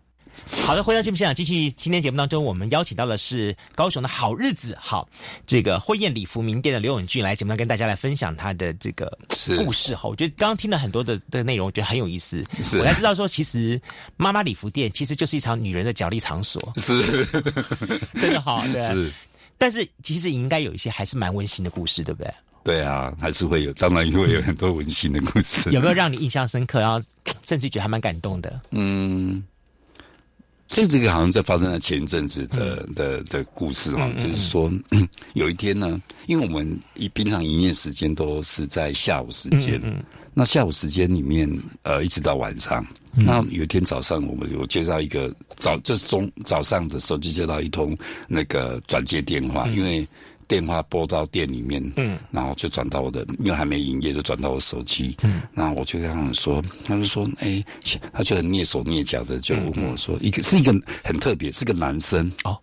[0.61, 5.07] 好的，回到节目现场，继续今天节目当中，我们邀请到的是高雄的好日子，好
[5.45, 9.11] 这个婚宴礼服名店的刘永俊来节目上跟大家来分享他的这个
[9.57, 9.93] 故事。
[9.93, 12.43] 哈，我觉得刚刚听了很多的的内容，我觉得很有意思。
[12.79, 13.79] 我才知道说，其实
[14.15, 17.25] 妈妈礼服店其实就是一场女人的角力场所，是
[18.15, 18.81] 真的好 对。
[18.87, 19.11] 是，
[19.57, 22.33] 但是其实应该有一些还是蛮温馨的故事，对不对？
[22.63, 25.69] 对啊，还是会有，当然会有很多温馨的故事。
[25.71, 27.05] 有没有让你印象深刻，然后
[27.45, 28.61] 甚至觉得还蛮感动的？
[28.71, 29.43] 嗯。
[30.73, 34.71] 这这个好像在发生在前一阵子的的的故事哈，就是说
[35.33, 39.79] 有一天呢，因为我们一平常营业时间都是在下午时间，
[40.33, 41.47] 那下午时间里面
[41.83, 42.83] 呃一直到晚上，
[43.13, 47.95] 那有一天早上我们有接到一个早这是中早上的时候就接到一通
[48.27, 50.07] 那个转接电话，因为。
[50.47, 57.63] 电话拨到店里面，嗯，然后就转到我的，因为还没营业，就转到我手机，嗯，那我就跟他们说，他就说，哎，
[58.12, 62.32] 他就很蹑手蹑脚的就问我说，一个是一个很特别，是个男生。
[62.43, 62.58] 哦，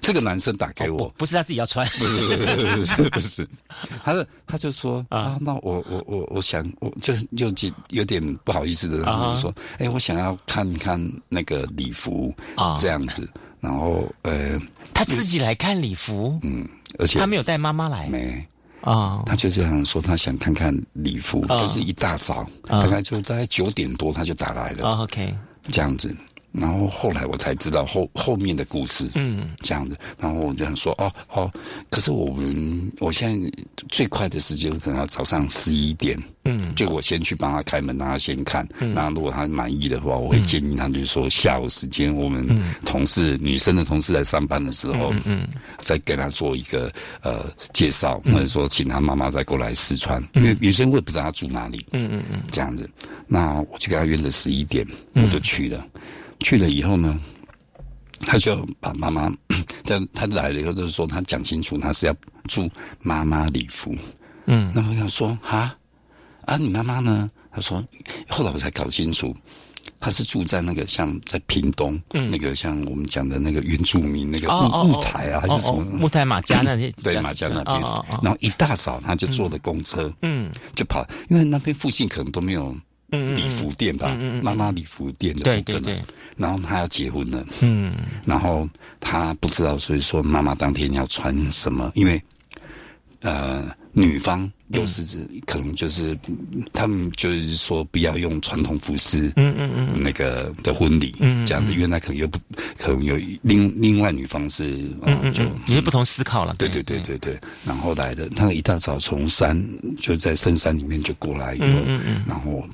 [0.00, 3.48] 这个男生打给我，不是他自己要穿，不是不是不是，
[4.02, 7.46] 他是他就说啊，那我我我我想我就就
[7.90, 9.04] 有点不好意思的
[9.36, 13.28] 说，哎，我想要看看那个礼服啊，这样子，
[13.60, 14.60] 然后呃，
[14.92, 16.68] 他自己来看礼服，嗯。
[16.98, 18.46] 而且他没有带妈妈来，没。
[18.82, 25.32] 啊，他就这样说，他想看看礼服，但是一大早，大概就大概九点多他就打来了，OK，
[25.70, 26.12] 这样子。
[26.52, 29.96] 然后后来我才知道后后面的故事，嗯，这样子。
[30.18, 31.50] 然后我就想说，哦哦，
[31.90, 33.50] 可是我们我现在
[33.88, 38.66] 最快的时间可能要早上十一点，嗯，就我先去帮他开门，让他先看。
[38.78, 42.46] 那如果他满意的话，我会建议他，就是说下午时间我们
[42.84, 45.48] 同事女生的同事来上班的时候，嗯，
[45.80, 52.88] 再给他做一个呃介绍，或者说请他妈妈再过来试穿，因为女生我也不知道他住哪里，嗯嗯嗯，这样子。
[53.26, 55.86] 那我就给他约了十一点，我就去了。
[56.42, 57.18] 去了以后呢，
[58.20, 59.32] 他就把妈妈，
[59.84, 62.14] 他他来了以后，就是说他讲清楚，他是要
[62.48, 62.68] 住
[63.00, 63.94] 妈妈礼服。
[64.46, 65.74] 嗯，那我想说哈
[66.44, 67.30] 啊，你妈妈呢？
[67.54, 67.84] 他说，
[68.28, 69.36] 后来我才搞清楚，
[70.00, 74.48] 他是住在那个像在屏东，嗯那个像我们讲的那个原住民那个
[74.84, 76.90] 木台啊，还是什么木台马家那边？
[77.04, 77.78] 对，马家那边。
[78.22, 82.74] 然后一大早他就坐的公车，嗯，就跑，因为那边附近可能都没有。
[83.12, 86.00] 礼服店吧，妈妈礼服店的，对对对。
[86.36, 87.92] 然后他要结婚了，嗯，
[88.24, 88.68] 然后
[89.00, 92.20] 他不知道，所以说妈妈当天要穿什么，因为
[93.20, 96.18] 呃，女方又是指可能就是
[96.72, 102.38] 他们就是说不要用传统服饰，嗯嗯嗯，那个的婚礼，嗯这样子，因为那可能又不
[102.78, 104.64] 可能有另另外女方是，
[105.02, 109.62] 嗯嗯，就也是不同思考了，对对对对对，然后来的，他一大早从山
[110.00, 112.66] 就在深山里面就过来以后，嗯嗯嗯，然后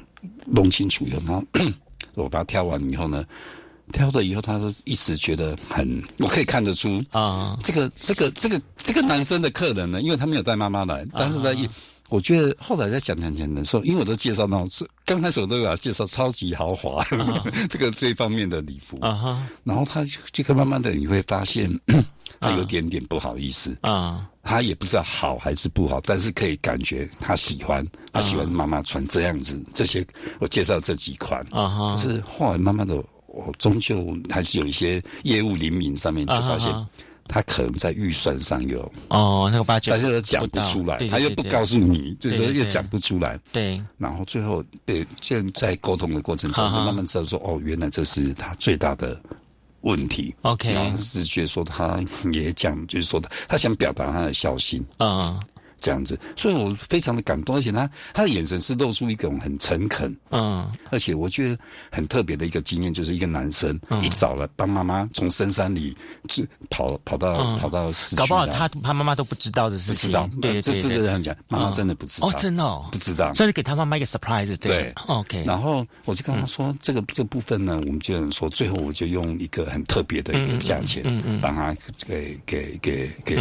[0.47, 1.45] 弄清楚以后，然后
[2.15, 3.25] 我把它挑完以后呢。
[3.91, 11.67] 挑了以后，他都一直觉得很，我可以看得出啊，这个这个这个这个男生的客人呢，因为他没有带妈妈来，但是呢，一
[12.11, 17.03] 我觉得后来在讲讲讲的时候，因为我都介绍那种是刚开始我都有介绍超级豪华
[17.71, 18.99] 这个这方面的礼服。
[19.01, 21.71] 啊哈，然后他这个慢慢的你会发现，
[22.41, 23.75] 他有点点不好意思。
[23.81, 30.03] 啊，他也不知道好还是不好，但是可以感觉他喜欢，他喜欢妈妈穿这样子这些，
[30.39, 31.47] 我介绍这几款。
[31.99, 33.03] 是后来慢慢的。
[33.31, 36.75] 我终究还是有一些业务灵敏上面就发现，
[37.29, 43.39] 他可能在预算上有哦，那个八九，但是又讲不出来，他又不告诉你，就是说又讲不出来。
[43.53, 49.21] 对，然后最后对，现在沟通的过程中，慢慢知道说，哦，原来这是他最大的
[49.83, 50.35] 问题。
[50.43, 54.85] OK，然后是觉得说，他也讲，就是说他他想表达他的孝心。
[54.99, 55.41] 嗯。
[55.81, 61.59] 这样子，所以我非常的感动，而且他他的眼神是露出一种很诚恳，嗯，而且我觉得
[61.91, 65.97] 很特别的一个经验，就是一个男生、嗯、一早了帮妈妈从深山里
[66.29, 81.75] 就跑跑到、嗯、跑到市区，搞不好他他妈妈都不知道的事情，不知道，对对对，这这样讲，妈妈真的不知道，哦，真的哦，不知道，所以给他妈妈一个 surprise，对，OK，然后我就跟他说，这个这部分呢，我们就说，最后我就用一个很特别的一个价钱，嗯嗯，帮他
[82.07, 83.39] 给给给给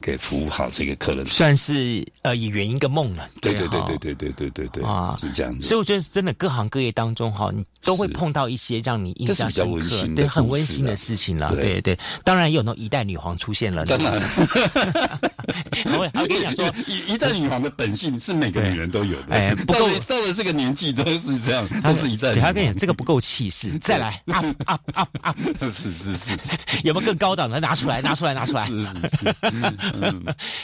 [0.00, 1.73] 给服务好这个客人，算是
[2.22, 2.54] 呃以。
[2.54, 5.64] 圆一个梦了，对对对对对对对对对啊，是这样子。
[5.64, 11.52] 所以我觉得真的各行各业当中哈，你都会碰到一些让你印象深刻、对很温馨的事情了。
[11.52, 13.84] 对对，当然也有那种一代女皇出现了。
[13.86, 14.12] 当然，
[15.98, 19.34] 我我跟你讲说， 一一代女皇的本性是每个女人都有的。
[19.34, 22.36] 哎，不够到了这个年纪都是这样，都是一代。
[22.36, 25.36] 他跟你讲这个不够气势，再来 up up up up，
[25.72, 26.38] 是是是，
[26.84, 27.58] 有没有更高档的？
[27.58, 28.64] 拿出来，拿出来，拿出来。
[28.68, 29.34] 是是是，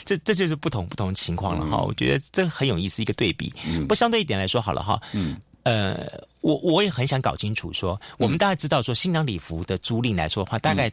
[0.05, 1.83] 这这就是不同不同情况了哈。
[1.83, 3.53] 我觉得这很有意思一个对比。
[3.89, 5.01] 不相对一点来说好了哈。
[5.13, 5.37] 嗯。
[5.63, 6.11] 呃，
[6.41, 10.91] 我我也很想搞清楚说，我们大家知道说新娘礼服的租赁来说的话，大概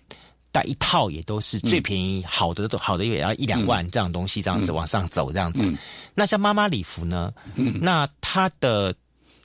[0.52, 5.74] 大一套也都是最便宜，好的都好的也要一两万这样东西，这样子往上走这样子。
[6.14, 7.34] 那像妈妈礼服呢？
[7.80, 8.94] 那它的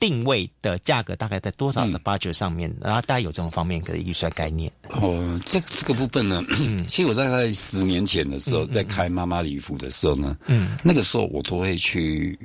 [0.03, 2.69] 定位的价格大概在多少的 budget 上面？
[2.81, 4.69] 然后大家有这种方面的预算概念？
[4.91, 6.45] 哦，这这个部分呢，
[6.89, 12.37] 其实我大概十年前的时候，在开妈妈礼服的时候呢，嗯，那个时候我都会去。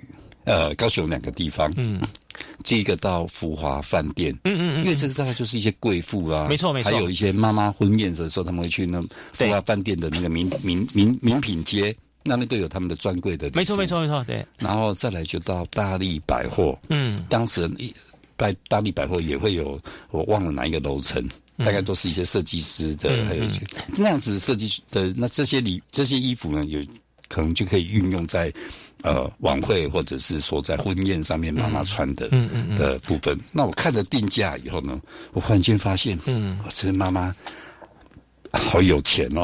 [0.49, 1.99] 呃，高雄两个地方，嗯，
[2.63, 9.01] 第一个到福华饭店，嗯嗯嗯，因为这个大概就是一些贵妇啊，没错没错，还有一些妈妈婚宴的时候，他们会去那
[9.33, 11.93] 福华饭店的那个名名名名品街，
[12.27, 17.93] 那边都有他们的专柜的，没错没错没错，对，然后再来就到大力百货，嗯，当时一
[18.35, 19.79] 百大力百货也会有，
[20.11, 21.27] 我忘了哪一个楼层。
[21.57, 23.61] 大概都是一些设计师的，嗯、还有一些
[23.95, 26.79] 那样子设计的，那这些礼这些衣服呢，有
[27.27, 28.53] 可能就可以运用在。
[29.03, 33.39] 呃，晚会或者是说在婚宴上面妈妈穿的，嗯嗯的部分。
[33.51, 34.99] 那我看了定价以后呢，
[35.33, 37.33] 我忽然间发现，嗯，我这妈妈
[38.53, 39.43] 好有钱哦。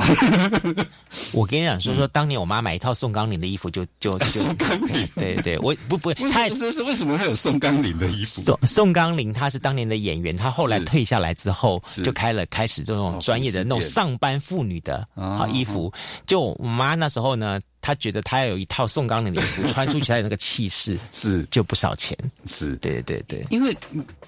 [1.31, 6.47] 我跟你讲，说说当年我妈买一套宋钢领的衣服，就就就宋钢林， 对对，我不不，他
[6.85, 8.41] 为什么会有宋钢领的衣服？
[8.41, 15.91] 宋宋钢领他是当年的演员，他后来退下来之后，就开了开始这种专业的那种上班妇女的啊衣服。
[16.25, 17.59] 就我妈那时候呢。
[17.83, 22.17] 他觉得他要有一套宋钢林的衣服，穿出去他有那个气势， 是就不少钱。
[22.45, 23.77] 是，对对对，因为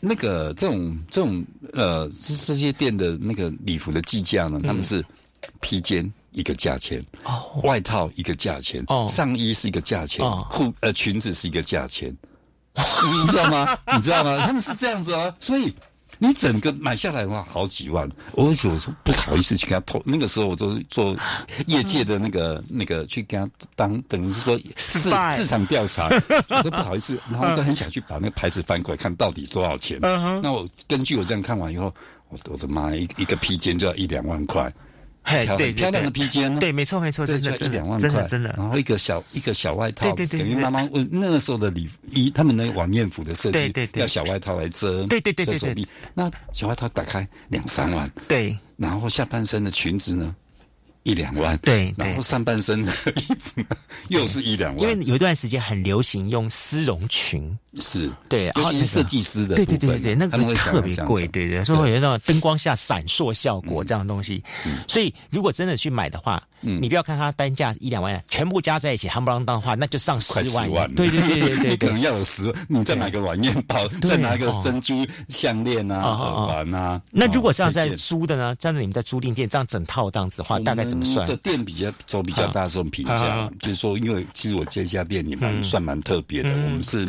[0.02, 5.04] 那个这种这种呃，这些店的那个礼服的计价呢，他们是
[5.62, 12.16] 披肩一个价钱，哦，外套一个价钱，哦，上衣是一个价钱，哦，裤呃裙子是一个价钱，
[12.76, 13.78] 你知道吗？
[13.96, 14.46] 你知道吗？
[14.46, 15.74] 他们是这样子啊，所以。
[16.18, 20.02] 你整个买下来的话，好几万，而且我说不好意思去跟他投。
[20.06, 21.16] 那个时候我都做
[21.68, 25.00] 业界的那个 那个去跟他当，等于是说市
[25.32, 26.10] 市场调查，
[26.50, 30.00] 我都不好意思，然后我都很想去把那个牌子翻过来看到底多少钱。
[30.02, 31.94] 那我根据我这样看完以后，
[32.30, 34.72] 我我的妈，一一个披肩就要一两万块。
[35.26, 38.54] 对，漂亮的披肩，对，没错没错，真的一两万块，真的真的。
[38.58, 45.88] 然后一个小一个小外套，对对对，等于妈妈问那个时候的礼衣，他们那晚宴服的设计，对对对，要小外套来遮，对对对对手臂。
[46.14, 48.58] 那小外套打开两三万，对。
[48.78, 50.36] 然后下半身的裙子呢？
[51.06, 53.62] 一两万，对，然后上半身的衣服
[54.10, 64.44] 又是一两万，因为有一段时间很流行用丝绒裙，是对，然后是设计师的，对对对对，那个特别贵，对对，所以有那种灯光下闪烁效果这样的东西，
[64.88, 70.70] 所以如果真的去买的话，你不要看它单价一两万，全部加在一起，夯不啷当的话，那就上十万。
[70.96, 77.02] 对对对对对，可能 要有十，你再买个软面包，再拿个珍珠项链啊、耳环啊。
[77.12, 78.56] 那如果像在租的呢？
[78.56, 81.28] 站在你们在租赁店这样整套这样子的话，大概怎么算？
[81.28, 87.08] 的店比较走比较大这种评价，就是说，因为其实我这家店里蛮算蛮特别的，我们是。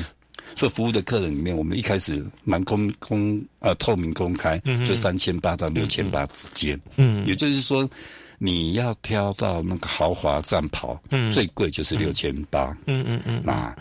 [0.55, 6.81] 做服务的客人里面，我们一开始蛮公公呃透明公开，就三千八到六千八之间。
[6.97, 7.87] 嗯，也就是说，
[8.39, 12.76] 你要挑到那个豪华战袍，嗯，最贵就是六千八。
[12.87, 13.43] 嗯嗯嗯。
[13.45, 13.74] 那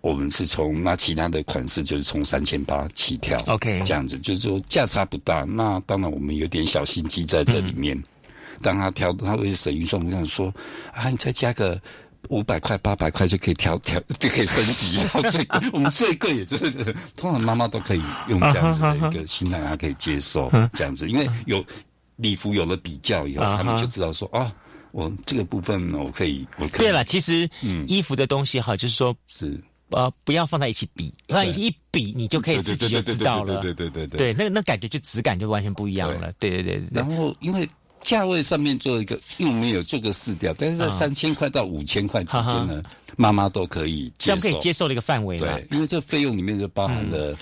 [0.00, 3.38] 我们是从那其他的款式就是从三千八起跳。
[3.46, 5.44] OK，这样子就是说价差不大。
[5.44, 8.00] 那当然我们有点小心机在这里面。
[8.60, 10.52] 当他挑，他会省预算，我们样说
[10.92, 11.80] 啊，你再加个。
[12.28, 16.70] 五百块、八百块就可以调调， 就可以升级到最我们最贵也就是
[17.16, 21.62] 通常妈妈都可以用这样子的一个心态，她可以接受这样子，因为有
[22.16, 24.52] 礼服有了比较以后，他们就知道说啊，
[24.90, 26.78] 我这个部分我可以，我可以。
[26.78, 27.48] 对了，其实
[27.86, 29.60] 衣服的东西哈，就是说是。
[29.90, 36.62] 呃，不要放在一起比，放一比你就可以自己就知道了，对对对对对，那那感觉就质感就完全不一样了，对。
[36.62, 36.82] 对对。
[36.90, 37.68] 然后因为。
[38.04, 42.82] 价位上面做一个，因为我们有做个试调，但是在三千块到五千块之间呢，
[43.16, 47.32] 妈妈都可以，这样可以接受的一个范围对，因为这费用里面就包含了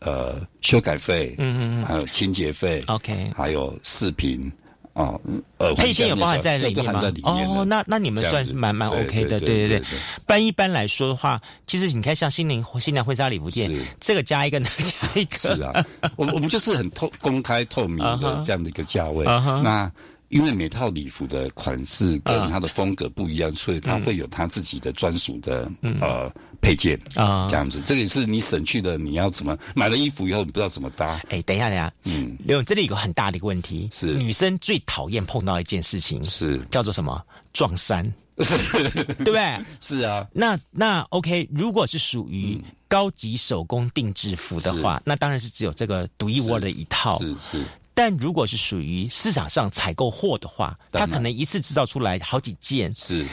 [0.00, 4.50] 呃修改费，嗯嗯，还有清洁费，OK，还有视频。
[4.94, 5.20] 哦，
[5.58, 7.00] 呃，配件有包含在里面吗？
[7.22, 9.82] 哦，那那你们算是蛮蛮 OK 的，对对对。
[10.26, 13.70] 般一般来说的话，其实你看像新娘新娘婚纱礼服店，
[14.00, 15.86] 这个加一个， 那个加一个，是啊。
[16.16, 19.24] 我我们就是很透公开透明的 这样的一个价位。
[19.24, 19.88] 那
[20.30, 25.70] 因为每套礼服的款式跟它的风格不一样，所以它会有它自己的专属的
[26.00, 26.28] 呃。
[26.60, 28.98] 配件啊，这样子，这个也是你省去的。
[28.98, 31.20] 你要怎么买了衣服以后，你不知道怎么搭？
[31.30, 34.14] 哎，等一下，等一下，嗯，刘勇，这里有个很大的一个问题，是。
[34.14, 36.58] 女生最讨厌碰到一件事情，是。
[36.70, 37.24] 叫做什么？
[37.52, 38.04] 撞衫，
[38.36, 39.58] 对不对？
[39.80, 47.64] 是啊，那那 OK，如果是属于高级手工定制服的话，那当然是只有这个独一无二的一套，是是。
[47.94, 53.26] 但如果是属于市场上采购货的话，它可能一次制造出来好几件，是。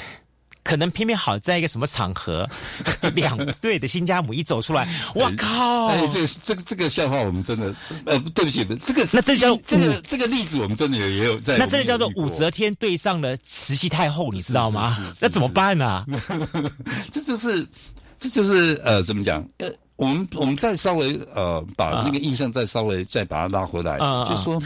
[0.65, 2.49] 可能偏偏好在一个什么场合，
[3.13, 5.85] 两对的新家母一走出来，我靠！
[5.87, 7.73] 哎，这个这个这个笑话我们真的，
[8.05, 11.57] 呃，对不起，这个那这叫这个这个例子我们真的也也有在。
[11.57, 14.97] 那这个叫做武则天对上了慈禧太后，你知道吗？
[15.21, 16.03] 那怎么办 呢？
[17.11, 17.65] 这就是
[18.19, 19.47] 这就是呃，怎么讲？
[19.59, 24.59] 呃，我们我们再稍微呃，把那个印象再稍微再把它拉回来，就说。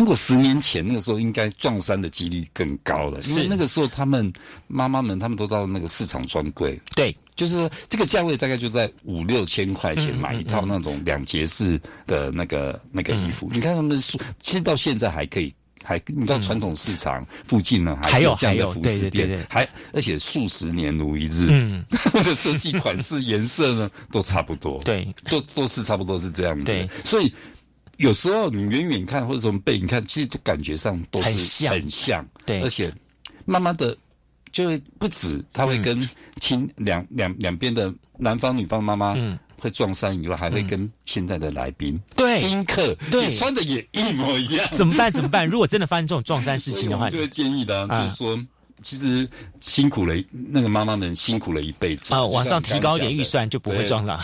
[0.00, 4.32] 如果十年前那个时候，应该撞衫的几率更高了，因为那个时候他们
[4.66, 13.50] 妈妈们他们都到那个市场专柜，对，就是这个价位大概就在五六千块钱买一套那种两节式的那个那个衣服。
[13.52, 15.52] 你看他们说，其实到现在还可以，
[15.84, 21.84] 还你到传统市场附近呢，还有这样的服饰店，还而且数十年如一日，嗯，
[22.34, 26.88] 设计款式颜色呢都差不多，对，都都是差不多是这样子，对。
[27.04, 27.30] 所以。
[28.00, 32.92] 有时候你远远看或者从背影看，其实感觉上都是很像，对，而且
[33.44, 33.96] 慢慢的
[34.50, 36.08] 就会不止，他会跟
[36.40, 45.12] 亲两两两边的男方女方妈妈嗯会撞衫以外，还会跟现在的来宾对宾客对穿的也一模一样，怎么办？
[45.12, 45.46] 怎么办？
[45.46, 48.42] 如果真的发生这种撞衫事情的话，就会建议的，就是说。
[48.82, 49.28] 其实
[49.60, 52.24] 辛苦了，那个妈妈们辛苦了一辈子啊！
[52.24, 54.20] 往上提高一点预算就不会撞了。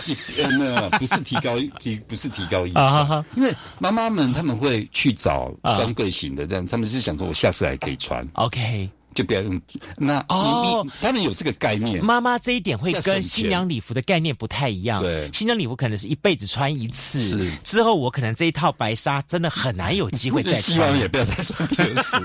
[0.58, 8.26] 没有，不是提高提，不是提高预算， 因为妈妈们他们会去找专柜型的，这样他们是想说，我下次还可以穿。
[8.34, 8.88] OK。
[9.16, 9.58] 就不要用
[9.96, 12.04] 那哦，他们有这个概念。
[12.04, 15.02] 妈妈这一点会跟新娘礼服的概念不太一样。
[15.02, 20.60] 对，新娘礼服可能是一辈子穿一次，是之后我可能这一套白纱真的很难有机会再穿。
[20.76, 22.18] 希望也不要再穿第二次。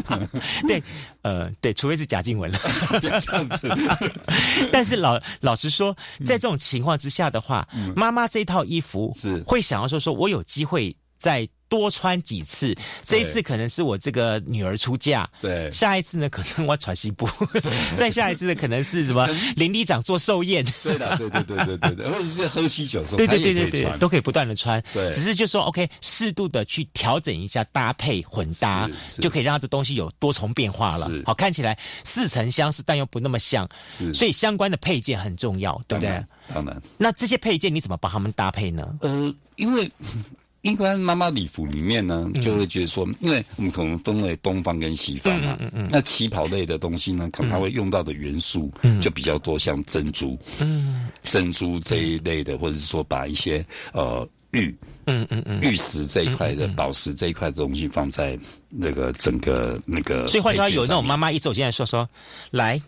[0.66, 0.82] 对，
[1.20, 2.58] 呃，对，除非是贾静雯了，
[2.98, 3.68] 不要这样子。
[4.72, 11.46] 但是老老实说，在这种情况之下的话，妈妈这套衣服是会想要说，说我有机会在。
[11.70, 17.26] 多穿几次，这一次可能是我这个女儿出嫁，对，下一次呢可能我喘息部，
[17.96, 28.90] 再下一次呢可能是什么 林里长做寿宴，对的，对对对对对对，或者是喝喜酒，对对对对对，都可以不断的穿，对，只是就说 OK，适度的去调整一下搭配混搭，
[29.20, 36.24] 就可以让这东西有多重变化了，好看起来似曾相识，但又不那么像，是，所以相关的配件很重要，对不对？
[36.52, 38.98] 当然，那这些配件你怎么帮他们搭配呢？
[39.02, 39.88] 呃，因为。
[40.62, 45.58] 一般妈妈礼服里面呢，就会觉得说，因为我们可能分为东方跟西方嘛，
[45.88, 50.38] 那旗袍类的东西呢，可能它会用到的元素就比较多，像珍珠，
[51.24, 58.38] 珍珠这一类的，或者是说把一些呃玉，嗯嗯嗯，玉石这一块的宝石这一块的东西放在
[58.68, 62.08] 那个整个那个，所以话说有那种妈妈一走进来说说
[62.50, 62.80] 来。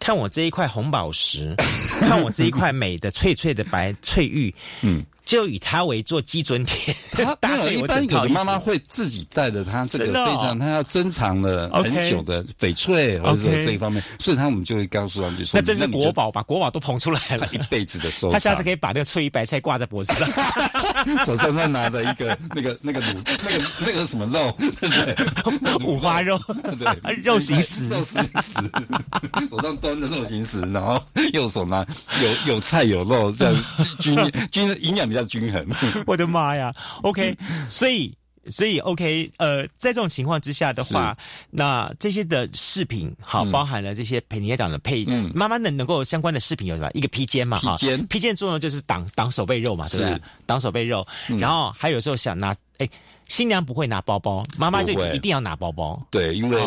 [0.00, 1.54] 看我这一块红宝石，
[2.02, 5.02] 看我这一块美的翠翠的白翠玉，嗯。
[5.24, 6.96] 就以它为做基准点，
[7.40, 18.32] 当然 一般有的妈妈会自己带着它这个非常她要珍藏了很久的翡翠或者这一方面，所以他们就会告诉他们就说，那真是国宝，把国宝都捧出来了，一辈子的 收藏。
[18.32, 20.28] 他下次可以把那个翠玉白菜挂在脖子上，
[21.24, 25.86] 手上再拿着一个那个那个卤那个那个什么肉，对不对？
[25.86, 26.38] 五花肉，
[26.78, 31.02] 对，肉形石，肉形石，手上端着肉形石，然后
[31.32, 31.86] 右手拿
[32.20, 33.64] 有有菜有肉，这样
[34.00, 34.14] 均
[34.52, 35.13] 均营养。
[35.14, 35.64] 比较均衡，
[36.06, 37.36] 我的妈呀！OK，
[37.70, 38.12] 所以
[38.50, 41.16] 所以 OK，呃，在这种情况之下的话，
[41.50, 45.30] 那这些的饰品好，包含了这些陪你家长的配，嗯。
[45.34, 46.90] 妈妈能能够相关的饰品有什么？
[46.94, 50.20] 一个披肩嘛，哈，披肩，披肩作用就是挡挡手背肉嘛，对不对？
[50.46, 51.06] 挡手背肉，
[51.38, 52.88] 然后还有时候想拿，哎，
[53.28, 56.60] 新娘不会拿包包，妈妈就一定要拿包包，对，因为。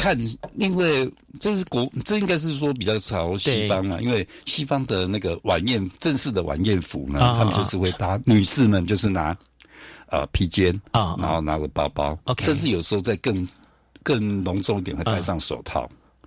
[0.00, 0.18] 看，
[0.56, 3.98] 因为这是国，这应该是说比较朝西方啊。
[4.00, 9.36] 因为西方的那个晚宴正式的晚宴服呢，他们就是会搭女士们就是拿
[10.08, 13.46] 呃披肩啊，然后拿个包包，甚至有时候再更
[14.02, 15.86] 更隆重一点会戴上手套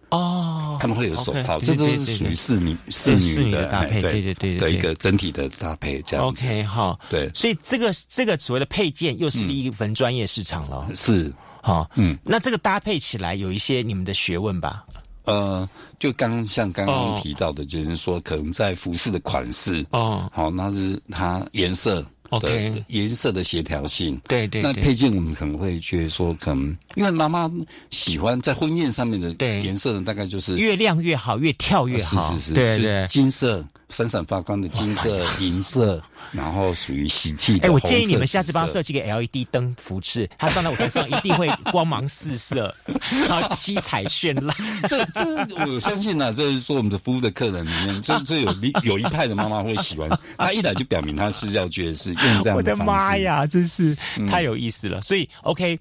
[0.10, 0.78] 哦。
[0.80, 6.28] 他们会有手套，这都是属于侍女侍女的搭配，对对对的一个整体的搭配这样。
[6.28, 11.34] OK，好，对，所以这个这个所谓的配件又是另一份专业市场了，是。
[11.66, 14.84] 好，嗯，那这个搭配起来有一些你们的学问吧？
[15.24, 22.06] 呃，就刚像刚刚提到的，就是说可能在服饰的款式哦，好，那是它颜色
[22.42, 24.62] 对颜色的协调性，对对。
[24.62, 27.50] 那配件我们可能会觉得说，可能因为妈妈
[27.92, 29.30] 喜欢在婚宴上面的
[29.62, 36.04] 颜色呢，大概就是越亮越好，越跳越好，是是是，对对，金色闪闪发光的金色、银色。
[36.34, 37.58] 然后属于喜气。
[37.60, 42.76] 哎，我建议你们下次帮他设计个 LED 灯服饰，他站在舞台上一定会光芒四射，
[43.30, 44.56] 然后七彩绚烂。
[44.90, 52.70] 这这，我相信呢，这是说我们的服务的客人里面，这 这有一有一派的妈妈会喜欢，他一来就表明他是要觉得是用这样的方式。
[52.72, 53.96] 我的妈呀，真是
[54.28, 55.02] 太有意思了。
[55.02, 55.80] 所以 OK。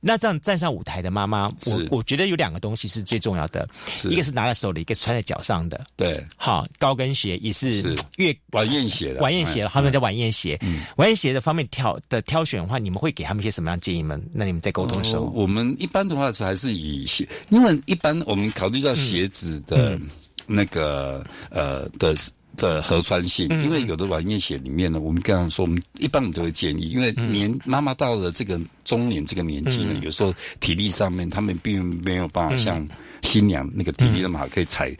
[0.00, 3.68] 那这样站上舞台的妈妈，我我觉得有两个东西是最重要的，
[4.04, 5.80] 一个是拿在手里，一个穿在脚上的。
[5.96, 10.58] 对，好，高跟鞋也是越晚宴鞋了晚宴鞋了，他们叫晚宴鞋。
[10.96, 14.18] 晚宴鞋的方面挑的挑选的话，你们会给他们一些什么样建议吗？
[14.32, 19.98] 那你们在沟通的时候，我们一般的话还是以鞋，因为一般我们考虑到鞋子的
[20.46, 22.14] 那个呃的。
[22.60, 32.86] 的合穿性，因为有的晚宴鞋里面呢，我们刚刚说，我们一般我们都会建议，因为年妈妈到了这个中年这个年纪呢，有时候体力上面他们并没有办法像
[33.22, 34.94] 新娘那个体力那么好，可以踩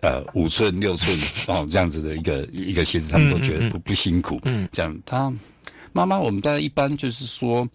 [0.00, 4.40] 呃五寸六寸 哦这样子的一个一个鞋子，他们都觉得不不辛苦。
[4.44, 4.94] 嗯，这样。
[5.06, 5.32] 他
[5.92, 7.66] 妈妈我们大家一般就是说。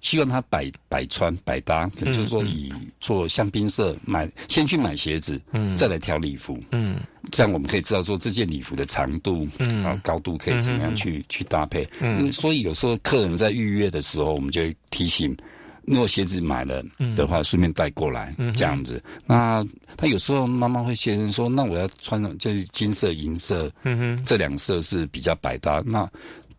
[0.00, 7.00] 希望他百百穿百搭，可能就是说以做香槟色买，先去买鞋子，嗯，再来挑礼服，嗯，
[7.32, 15.36] 这样我们可以知道说这件礼服的长度，嗯，啊高度可以怎么样去去搭配，嗯，所以有时候客人在预约的时候，我们就会提醒，
[15.84, 16.84] 如果鞋子买了
[17.16, 19.02] 的话，顺便带过来，这样子。
[19.26, 26.08] 那他有时候妈妈会先说，那我要穿就是金色、银色，嗯哼，这两色是比较百搭，那。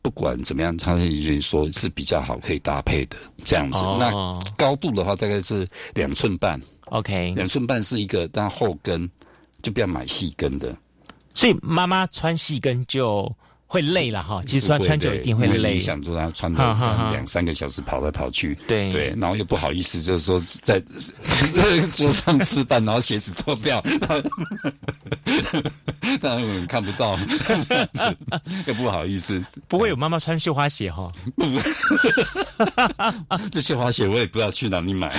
[0.01, 3.79] 不管怎么样，他已经说是比较好可以搭配的这样子。
[3.99, 6.61] 那高度的话，大概是两寸半。
[6.85, 9.09] OK，两寸半是一个，但后跟
[9.61, 10.75] 就不要买细跟的。
[11.33, 13.33] 所以妈妈穿细跟就。
[13.71, 15.75] 会累了哈，其实穿穿久一定会累。
[15.75, 16.59] 你想说他穿的
[17.11, 20.81] 两三个小时跑来跑去，对对，然后又不好意思，就是说在
[21.95, 23.79] 桌上吃饭，然后鞋子脱掉，
[26.19, 27.15] 当然看不到，
[28.65, 29.39] 又不好意思。
[29.67, 31.11] 不会有妈妈穿绣花鞋哈？
[33.51, 35.09] 这绣花鞋我也不知道去哪里买，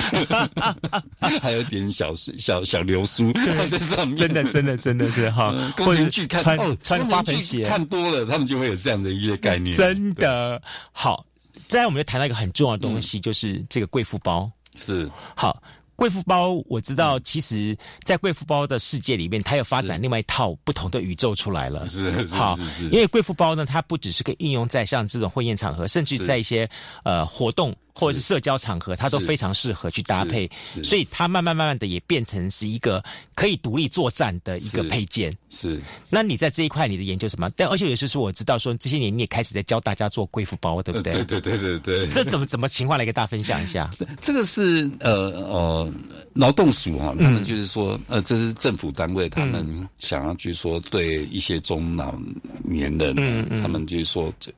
[1.40, 4.16] 还有点小小小流苏在上面。
[4.16, 8.39] 真的真的真的是哈，或者去看穿穿花盆鞋看多了他。
[8.46, 10.60] 就会有这样的一个概念，真的
[10.92, 11.24] 好。
[11.68, 14.50] 再来，我们就谈到一个很重要的东西，就是这个贵妇包。
[14.76, 15.62] 是好，
[15.94, 21.88] 贵妇包我知道，其实，在贵妇包的世界里面，它有发展另外一套不同的宇宙出来了。
[21.88, 22.56] 是好，
[22.90, 26.68] 因为贵妇包呢，它不只是可以应用在像这种婚宴场合，甚至在一些
[27.04, 27.76] 呃活动。
[27.94, 30.50] 或者是社交场合，它都非常适合去搭配，
[30.82, 33.02] 所以它慢慢慢慢的也变成是一个
[33.34, 35.36] 可以独立作战的一个配件。
[35.50, 37.50] 是，那你在这一块你的研究什么？
[37.56, 41.12] 但而且也是说，我知道说这些年你也开始在教大家做贵妇包，对不对？
[41.24, 42.06] 对对对对对。
[42.14, 43.90] 这怎么怎么情况来跟大家分享一下？
[44.20, 45.12] 这个是呃
[45.48, 45.92] 呃
[46.34, 52.14] 劳动署哈，他们就是说呃这是政府单位，他们想要去说对一些中老
[52.62, 53.14] 年人，
[53.62, 54.52] 他们就是说这。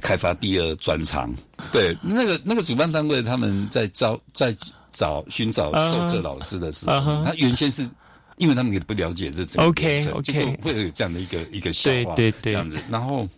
[0.00, 1.32] 开发第二专长。
[1.72, 4.54] 对，那个那个主办单位他们在招在
[4.92, 7.88] 找寻找授课老师的时候，他原先是
[8.36, 12.76] 因为他们也不了解这整个流程，OK，会有这样的一个一个笑话，对对对，这样子。
[12.90, 13.28] 然后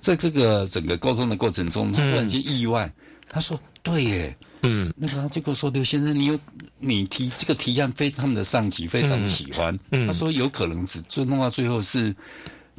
[0.00, 2.90] 在这个整个沟通的过程中，他突然间意外，
[3.28, 6.36] 他说：“对耶。”嗯，那个他就跟我说刘先生，你有
[6.80, 9.78] 你提这个提案，非常他们的上级非常喜欢。
[9.92, 12.12] 嗯，他说有可能只最弄到最后是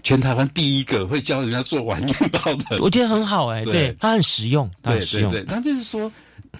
[0.03, 2.79] 全台湾第一个会教人家做晚宴包的。
[2.79, 6.11] 我觉得很好哎，对，他很实用，对对对，他就是说，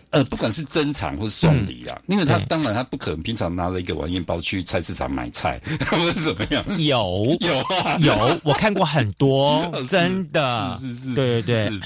[0.09, 5.59] 呃，不管是珍藏或是送礼啊，因为他当然他不可能平常拿了一个晚宴包去菜市场买菜
[5.89, 6.63] 或者怎么样。
[6.83, 7.37] 有。
[7.41, 7.97] 有啊。
[7.99, 10.77] 有，我看过很多， 真的。
[10.79, 11.79] 是是是，对对对，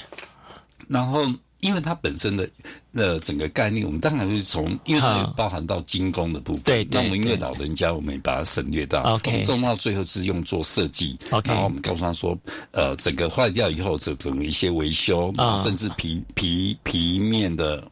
[0.88, 1.26] 然后。
[1.64, 2.48] 因为它本身的
[2.94, 6.64] 呃整个概念，我们当然会从，因为它包含到精工的部分。
[6.64, 9.02] 对那我们因为老人家，我们把它省略到。
[9.16, 9.44] OK。
[9.46, 11.18] 做到最后是用做设计。
[11.32, 11.50] OK。
[11.50, 12.38] 然后我们告诉他说，
[12.72, 17.84] 呃，整个坏掉以后，整整一些维修，啊，甚至皮皮皮面的。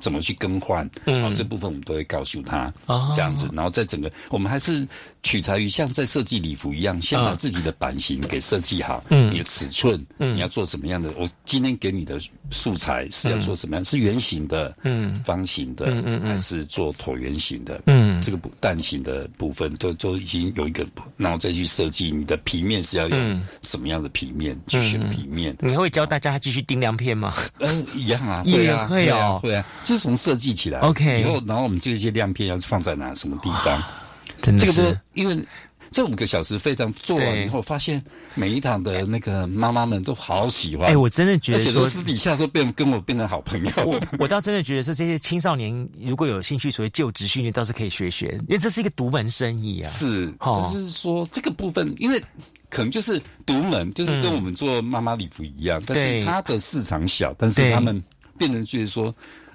[0.00, 0.88] 怎么去更换？
[1.06, 2.72] 嗯，这部分我们都会告诉他，
[3.14, 3.48] 这样子。
[3.52, 4.86] 然后在整个，我们还是
[5.24, 11.10] 取材于像在设计礼服一样，先把自己的版型给设计好，嗯，你的尺寸，嗯，你要做什么样的？
[11.18, 12.20] 我今天给你的
[12.50, 13.84] 素材是要做什么样？
[13.84, 17.80] 是圆形的，嗯，方形的，嗯嗯，还是做椭圆形的？
[17.86, 25.56] 嗯，这个蛋形的部分都都已经有一个，然后再去设计你的皮面是要用什么样的皮面去选皮面。
[25.60, 27.32] 你会教大家继续订亮片吗？
[27.60, 29.64] 嗯，一样啊， 会啊，会啊，会啊。
[29.86, 33.82] 是从设计起来，OK，以后然后我们这些亮片要放在哪什么地方？
[34.44, 35.46] 真的是，因为
[35.90, 38.02] 这五个小时非常做完以后，发现
[38.34, 40.88] 每一堂的那个妈妈们都好喜欢。
[40.88, 43.70] 哎，我真的觉得说私底下都变跟我变成好朋友。
[43.86, 49.88] 我我倒真的觉得说这些青少年如果有兴趣，所谓就职训练倒是可以学学，因为这是一个独门生意啊。
[49.88, 50.32] 是，
[50.72, 52.20] 就是说这个部分，因为
[52.68, 58.02] 可能就是独门，就是跟我们做妈妈礼服一样，但是它的市场小，但是他们
[58.36, 59.14] 变成就是说。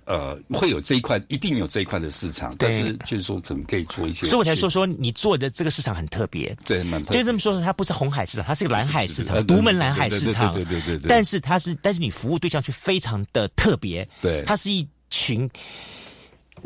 [0.09, 4.25] 呃，会有这一块，一定有这一块的市场，但是就是说，可能可以做一些。
[4.25, 11.07] 所以我才说说你做的这个市场很特别，对，蛮就这么说，它不是红海市场，它是个蓝海市场，独门蓝海市场，对对对对。
[11.07, 15.47] 但是它是，但是你服务对象却非常的特别，对，它是一群。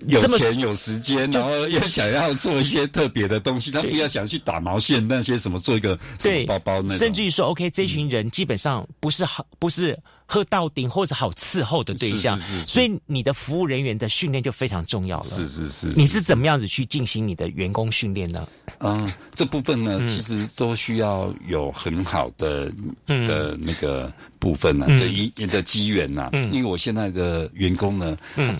[0.07, 6.45] 有钱有时间，然后又想要做一些特别的东西，他不要想去打毛线那些什么，做一个对。
[6.47, 9.95] 包包那甚至于说，OK，这群人基本上不是好，不是
[10.33, 15.25] 喝到顶或者好伺候的对象，所以你的服务人员的训练就非常重要了。
[15.25, 18.47] 是是是，你是怎么样子去进行你的员工训练呢？
[18.79, 22.73] 嗯，这部分呢，其实都需要有很好的
[23.05, 26.31] 的那个部分呢，的一的机缘呐。
[26.33, 26.51] 嗯。
[26.51, 28.59] 因为我现在的员工呢，嗯。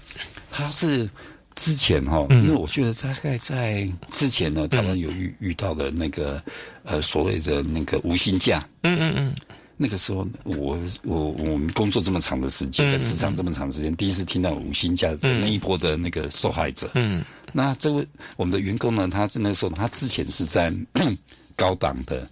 [0.51, 1.09] 他是
[1.55, 6.39] 之前哈，因为我觉得大概在之前呢，他们有遇遇到的那个
[6.83, 9.35] 呃所谓的那个无薪假，嗯嗯嗯，
[9.83, 17.21] 那个时候我我我们工作这么长的时间，在职场这么长时间，第一次听到五星价值那一波的那个受害者，嗯，
[17.51, 18.07] 那这位
[18.37, 20.73] 我们的员工呢，他那个时候他之前是在
[21.57, 22.25] 高档的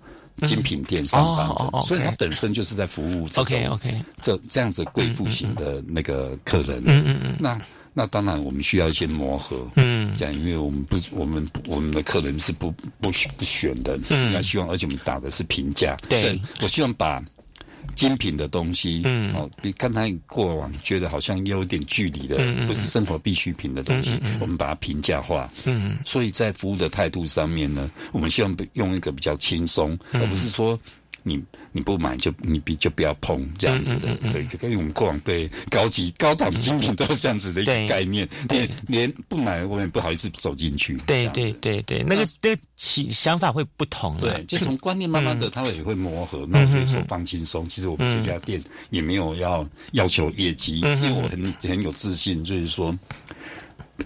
[0.45, 7.61] 精品店上班的，所以他本身就是在服务 OK OK 这这样子贵妇型的那个客人，嗯嗯嗯，那。
[7.93, 12.71] 那当然，我们需要一些磨合，嗯，这样，因为我们不，我们我们的客人是不
[13.01, 17.21] 不不选的，嗯，那希望，而且我们打的是平价，对，我希望把
[17.95, 30.79] 精品的东西，嗯，哦，比刚才过往觉得好像有点距离的，不是生活必需品的东西，我们把它平价化，嗯，所以在服务的态度上面呢，我们希望用一个比较轻松，而不是说。
[31.23, 31.41] 你
[31.71, 40.95] 你不买就你就不要碰这样子的，对，跟我们过往对高级高档精品都是这样子的一个概念，连连不买我也不好意思走进去。
[41.05, 44.17] 对对对对，那个的起想法会不同。
[44.19, 46.45] 对，就从观念慢慢的，他也会磨合。
[46.49, 52.97] 那我就说放轻松，其实我们这家店也没有要要求业绩，因为我很很有自信，就是说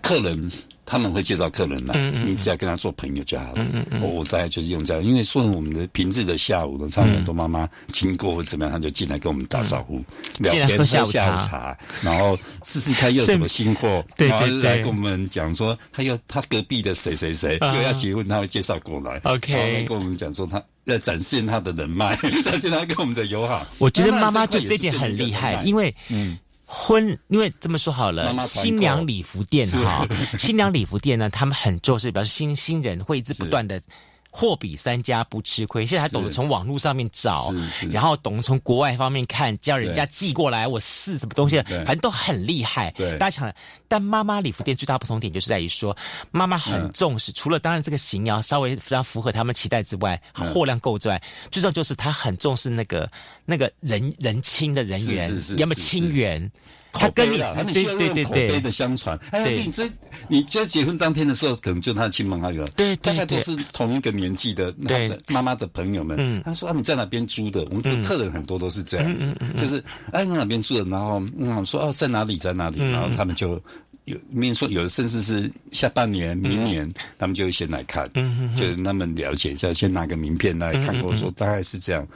[0.02, 0.52] 客人。
[0.86, 3.66] 他们会介绍客人来，你只要跟他做朋友就好了。
[4.02, 10.04] 我我大概就是用这样，因为说我们的平日的下午呢，常常很多妈妈经过或怎么样，他就进来跟我们打招呼、
[10.40, 22.16] 聊天、喝下午茶，然后试试看又什么新货，然后来跟我们讲说，他又他隔壁的谁谁谁又要结婚，他会介绍过来，OK，跟我们讲说他要展现他的人脉，
[22.46, 23.66] 展现他跟我们的友好。
[23.80, 26.38] 我觉得妈妈就这点很厉害，因为嗯。
[26.66, 30.08] 婚，因为这么说好了，新娘礼服店哈，
[30.38, 33.82] 新娘礼服店呢，他们很重视，表示新新人会一直不断的
[34.38, 37.54] 货比三家不吃亏，现在还懂得从网络上面找，
[37.90, 42.92] 然后懂得从国外方面看，叫人家寄过来，我试什么东西，反正都很厉害。
[42.98, 43.56] 对，大家想，
[43.88, 45.96] 但妈妈礼服店最大不同点就是在于说，
[46.32, 53.10] 妈妈很重视，除了当然这个型要稍微非常符合他们期待之外，货量够之外，最重要就是他很重视那个
[53.46, 56.52] 那个人人亲的人员，要么亲缘。
[57.00, 59.20] 他跟你他们需要用口碑的相传。
[59.32, 59.90] 哎，你这
[60.28, 66.18] 你就结婚当天的时候，可能就他的亲朋好友，对，大概都是同一个年纪的，对，妈妈的朋友们。
[66.20, 67.64] 嗯，他说啊，你在哪边租的？
[67.66, 70.90] 我们的客人很多都是这样子，就是哎，在哪边住的？
[70.90, 72.80] 然后嗯，说哦，在哪里，在哪里？
[72.92, 73.62] 然后他们就
[74.06, 82.08] 有，面说有的甚至是下半年、明年，他们就先来看，嗯就他们了解一下，先拿个名片来看过，说大概是这样。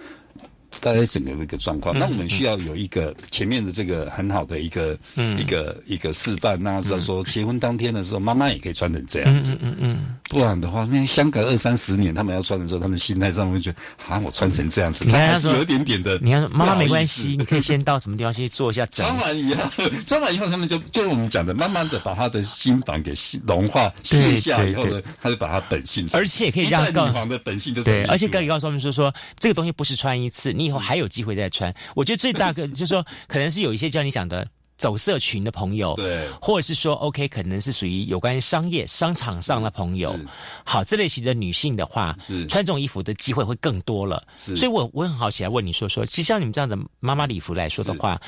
[0.82, 9.52] 大概整个的一个状况，那我们需要有一个前面的这个很好的一个一个一个示范，让他知道说结婚当天的时候，妈妈也可以穿成这样子。
[9.54, 16.18] 嗯嗯嗯，不然的话，那香港二三十年，他们要穿的时候，他们心态上会觉得啊，我穿成这样子，他还是有一点点的。
[16.22, 18.86] 你看妈妈没关系，你可以先到什么地方去做一下。
[18.92, 19.64] 穿完 以后，
[20.06, 23.14] 穿完以后，他们就就是我们讲的，慢慢的把他的心房给
[23.46, 31.74] 融化卸下以后呢，他就把他本性，而且可以让女房的本性都对，而且可以告诉他们说说这个东西不是穿一次，你以后还有机会再穿。
[31.96, 34.46] 我觉得最大个就是说，可能是有一些像你讲的
[34.78, 40.20] 走社群的朋友，对，或者是说 OK，可能是属于有关于商业商场上的朋友。
[40.66, 44.22] 好，这类型的女性的话，是穿这种衣服的机会会更多了。
[44.36, 48.20] 是，所以我我很好奇来问你说说，其实像你们这样的妈妈礼服来说的话，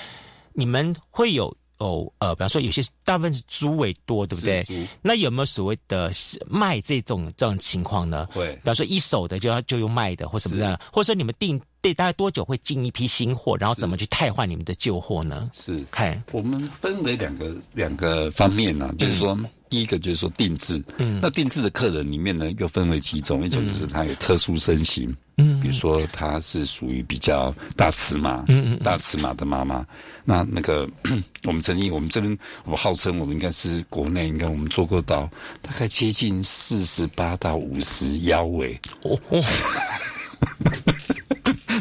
[0.54, 1.56] 你们会有。
[1.82, 4.64] 哦，呃，比方说有些大部分是猪为多，对不对？
[5.02, 6.12] 那有没有所谓的
[6.48, 8.28] 卖这种这种情况呢？
[8.32, 15.50] 会，比方说一手的就要就用卖的，或什么的，或者说你们定对大概多久会进一批新货，然后怎么去汰换你们的旧货呢？
[15.54, 19.36] 是，嗨，我们分为两个两个方面呢，就是说。
[19.72, 29.86] 第一个就是说定制，嗯，那定制的客人里面呢，又分为几种，一种就是他有特殊身形，嗯，比如说她是属于比较大尺码，嗯嗯，大尺码的妈妈，
[30.24, 30.88] 那那个
[31.46, 35.30] 我们曾经我们这边我号称我们应该是国内应该我们做过到
[35.62, 39.20] 大概接近四十八到五十腰围，哦，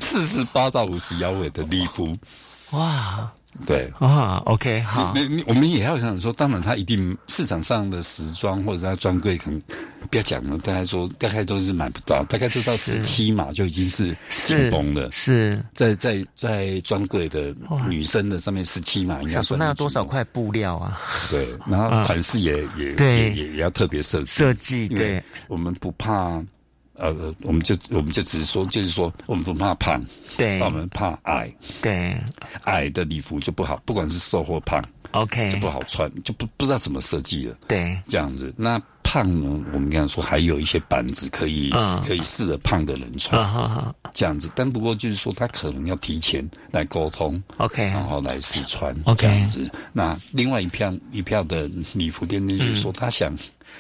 [0.01, 2.17] 四十八到五十腰围的礼服，
[2.71, 3.31] 哇。
[3.67, 3.93] 对。
[3.99, 9.61] 啊，OK，好，那你我们也要想说，当然，它一定市场上的时装或者它专柜，可能
[10.11, 15.11] 不要讲了，大概说大概都是买不到，大概都到十七码就已经是紧绷了。
[15.11, 15.63] 是。
[15.75, 17.55] 在在在专柜的
[17.89, 20.99] 女生的上面十七码，应该说那要多少块布料啊？
[21.31, 26.43] 对， 然后款式也也也也要特别设计设计，对，我们不怕。
[27.01, 30.05] 呃，我们就我们就只是说，就是说，我们不怕胖，
[30.37, 32.15] 对，我们怕矮，对，
[32.65, 38.53] 矮的礼服就不好，不管是瘦或胖，OK，就不好穿，就不不知道怎么设计了，对，这样子。
[38.57, 41.71] 那胖呢，我们刚才说还有一些板子可以，
[42.07, 44.51] 可以适合胖的人穿，这样子。
[44.55, 49.71] 但不过就是说，他可能要提前来沟通，OK，然后来试穿，OK，这样子。
[49.93, 53.35] 那另外一票一票的礼服店呢，就是说他想，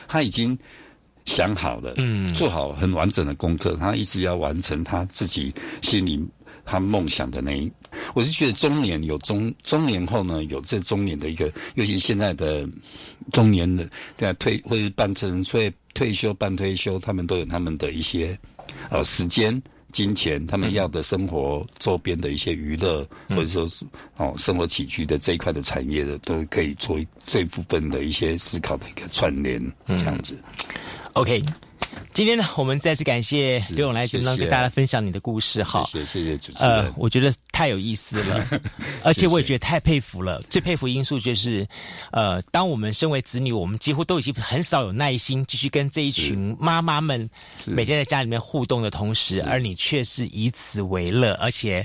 [0.08, 0.58] 他已经。
[1.30, 6.20] 想好了，嗯，做好很完整的功课，他一直要完成他自己心里
[6.64, 7.70] 他梦想的那一。
[8.14, 12.68] 我是觉得中年有中中年后呢，有这中年的一个，尤其现在的
[13.32, 18.36] 中年的对啊，退或者半成退退休半退休，他们都有他们的一些
[18.90, 19.60] 呃时间、
[19.92, 23.84] 金钱，他们要的生活周边的一些娱乐，或者说是
[24.16, 30.36] 哦生活起居的这一块的产业的，都可以做这部分的一些思考的一个串联，这样子。
[31.14, 31.42] OK，
[32.14, 35.60] 今天呢，我们再次感谢刘勇来节目跟大家分享你的故事。
[35.62, 36.72] 好，谢谢谢谢主持人。
[36.72, 38.46] 呃，我觉得太有意思了，
[39.02, 40.40] 而且我也觉得太佩服了。
[40.48, 41.66] 最佩服因素就是，
[42.12, 47.28] 呃，当我们身为子女，我们几乎都已经很少有耐心继续跟这一群妈妈们
[47.66, 51.84] 每天在家里面互动的同时，而你却是以此为乐，而且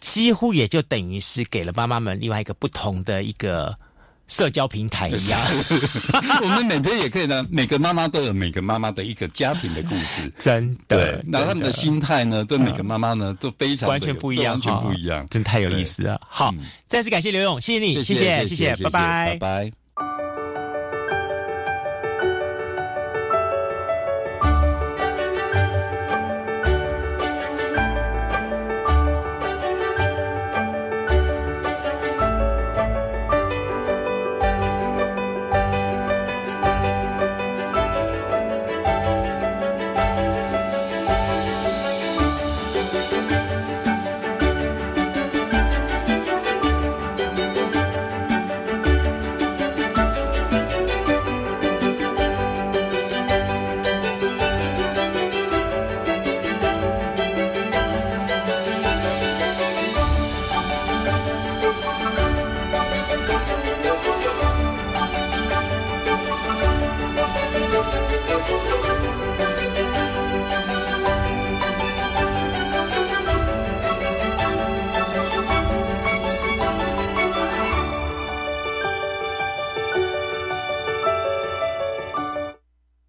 [0.00, 3.76] 几乎也就等于是给了妈妈们另外一个不同的一个。
[4.28, 5.40] 社交平台一样，
[6.42, 7.44] 我们每天也可以呢。
[7.50, 11.22] 每个妈妈都有每个妈妈的一个家庭的故事， 真的。
[11.26, 16.20] 那他们的心态呢，对每个妈妈呢都非常完全不一样，完全不一样，真太有意思了。
[16.28, 16.52] 好，
[16.86, 19.77] 再次感谢刘勇，谢谢你，谢谢，谢谢，拜拜，拜拜。